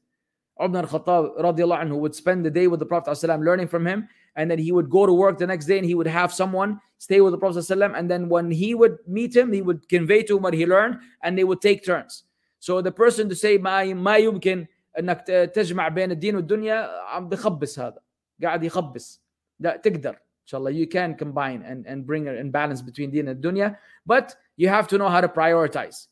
[0.58, 3.86] Umar ibn al-Khattab radiallahu anhu would spend the day with the Prophet ﷺ learning from
[3.86, 6.32] him, and then he would go to work the next day and he would have
[6.32, 9.86] someone stay with the Prophet ﷺ, and then when he would meet him, he would
[9.88, 12.24] convey to him what he learned, and they would take turns.
[12.60, 14.66] So the person to say ما ما يمكن
[14.98, 17.98] انك تجمع بين الدين والدنيا عم بخبص هذا
[18.42, 19.22] قاعد يخبص
[19.60, 20.16] لا تقدر
[20.47, 24.69] inshallah you can combine and, and bring an balance between deen and dunya but you
[24.69, 26.07] have to know how to prioritize.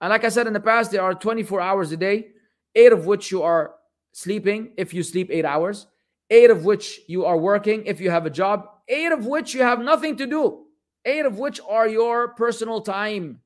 [0.00, 2.28] And like i said in the past there are 24 hours a day
[2.74, 3.74] eight of which you are
[4.12, 5.86] sleeping if you sleep eight hours
[6.30, 9.62] eight of which you are working if you have a job eight of which you
[9.62, 10.66] have nothing to do
[11.04, 13.40] eight of which are your personal time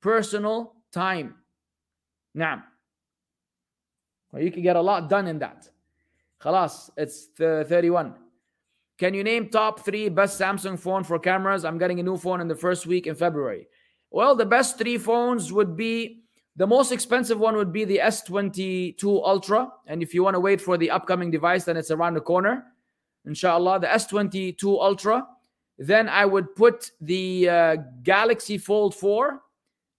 [0.00, 1.34] personal time.
[2.34, 2.64] Now
[4.32, 5.68] well, you can get a lot done in that.
[6.40, 8.14] خلاص, it's 31
[8.98, 11.64] can you name top three best Samsung phone for cameras?
[11.64, 13.68] I'm getting a new phone in the first week in February.
[14.10, 16.22] Well, the best three phones would be
[16.56, 19.70] the most expensive one would be the S22 Ultra.
[19.86, 22.64] And if you want to wait for the upcoming device, then it's around the corner.
[23.26, 25.26] Inshallah, the S22 Ultra.
[25.78, 29.42] Then I would put the uh, Galaxy Fold 4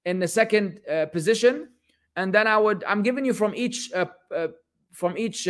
[0.05, 1.69] in the second uh, position.
[2.15, 4.07] And then I would, I'm giving you from each, uh,
[4.91, 5.47] from each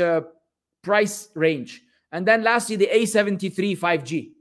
[0.82, 1.84] price range.
[2.13, 4.33] And then lastly, the A73 5G.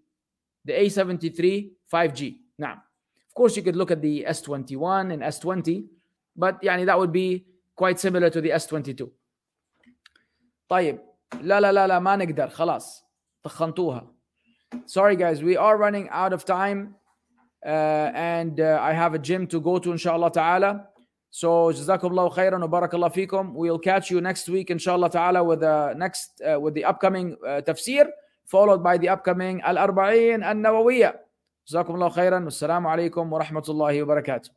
[0.66, 2.38] The A73 5G.
[2.60, 5.86] Now, of course, you could look at the S21 and S20,
[6.36, 7.46] but يعني that would be
[7.76, 9.10] quite similar to the S22.
[10.70, 11.00] طيب
[11.42, 13.04] لا لا لا لا ما نقدر خلاص
[13.44, 14.08] طخنتوها.
[14.86, 16.96] Sorry guys, we are running out of time
[17.66, 20.88] uh, and uh, I have a gym to go to inshallah ta'ala.
[21.37, 23.53] So jazakumullah khairan wa barakallah fikum.
[23.53, 27.61] We'll catch you next week inshallah ta'ala with the next uh, with the upcoming uh,
[27.61, 28.07] tafsir
[28.47, 31.13] followed by the upcoming al-arba'in an-nawawiyya.
[31.69, 32.49] Jazakumullah khairan.
[32.49, 34.49] Wassalamu alaikum wa rahmatullahi wa barakatuh.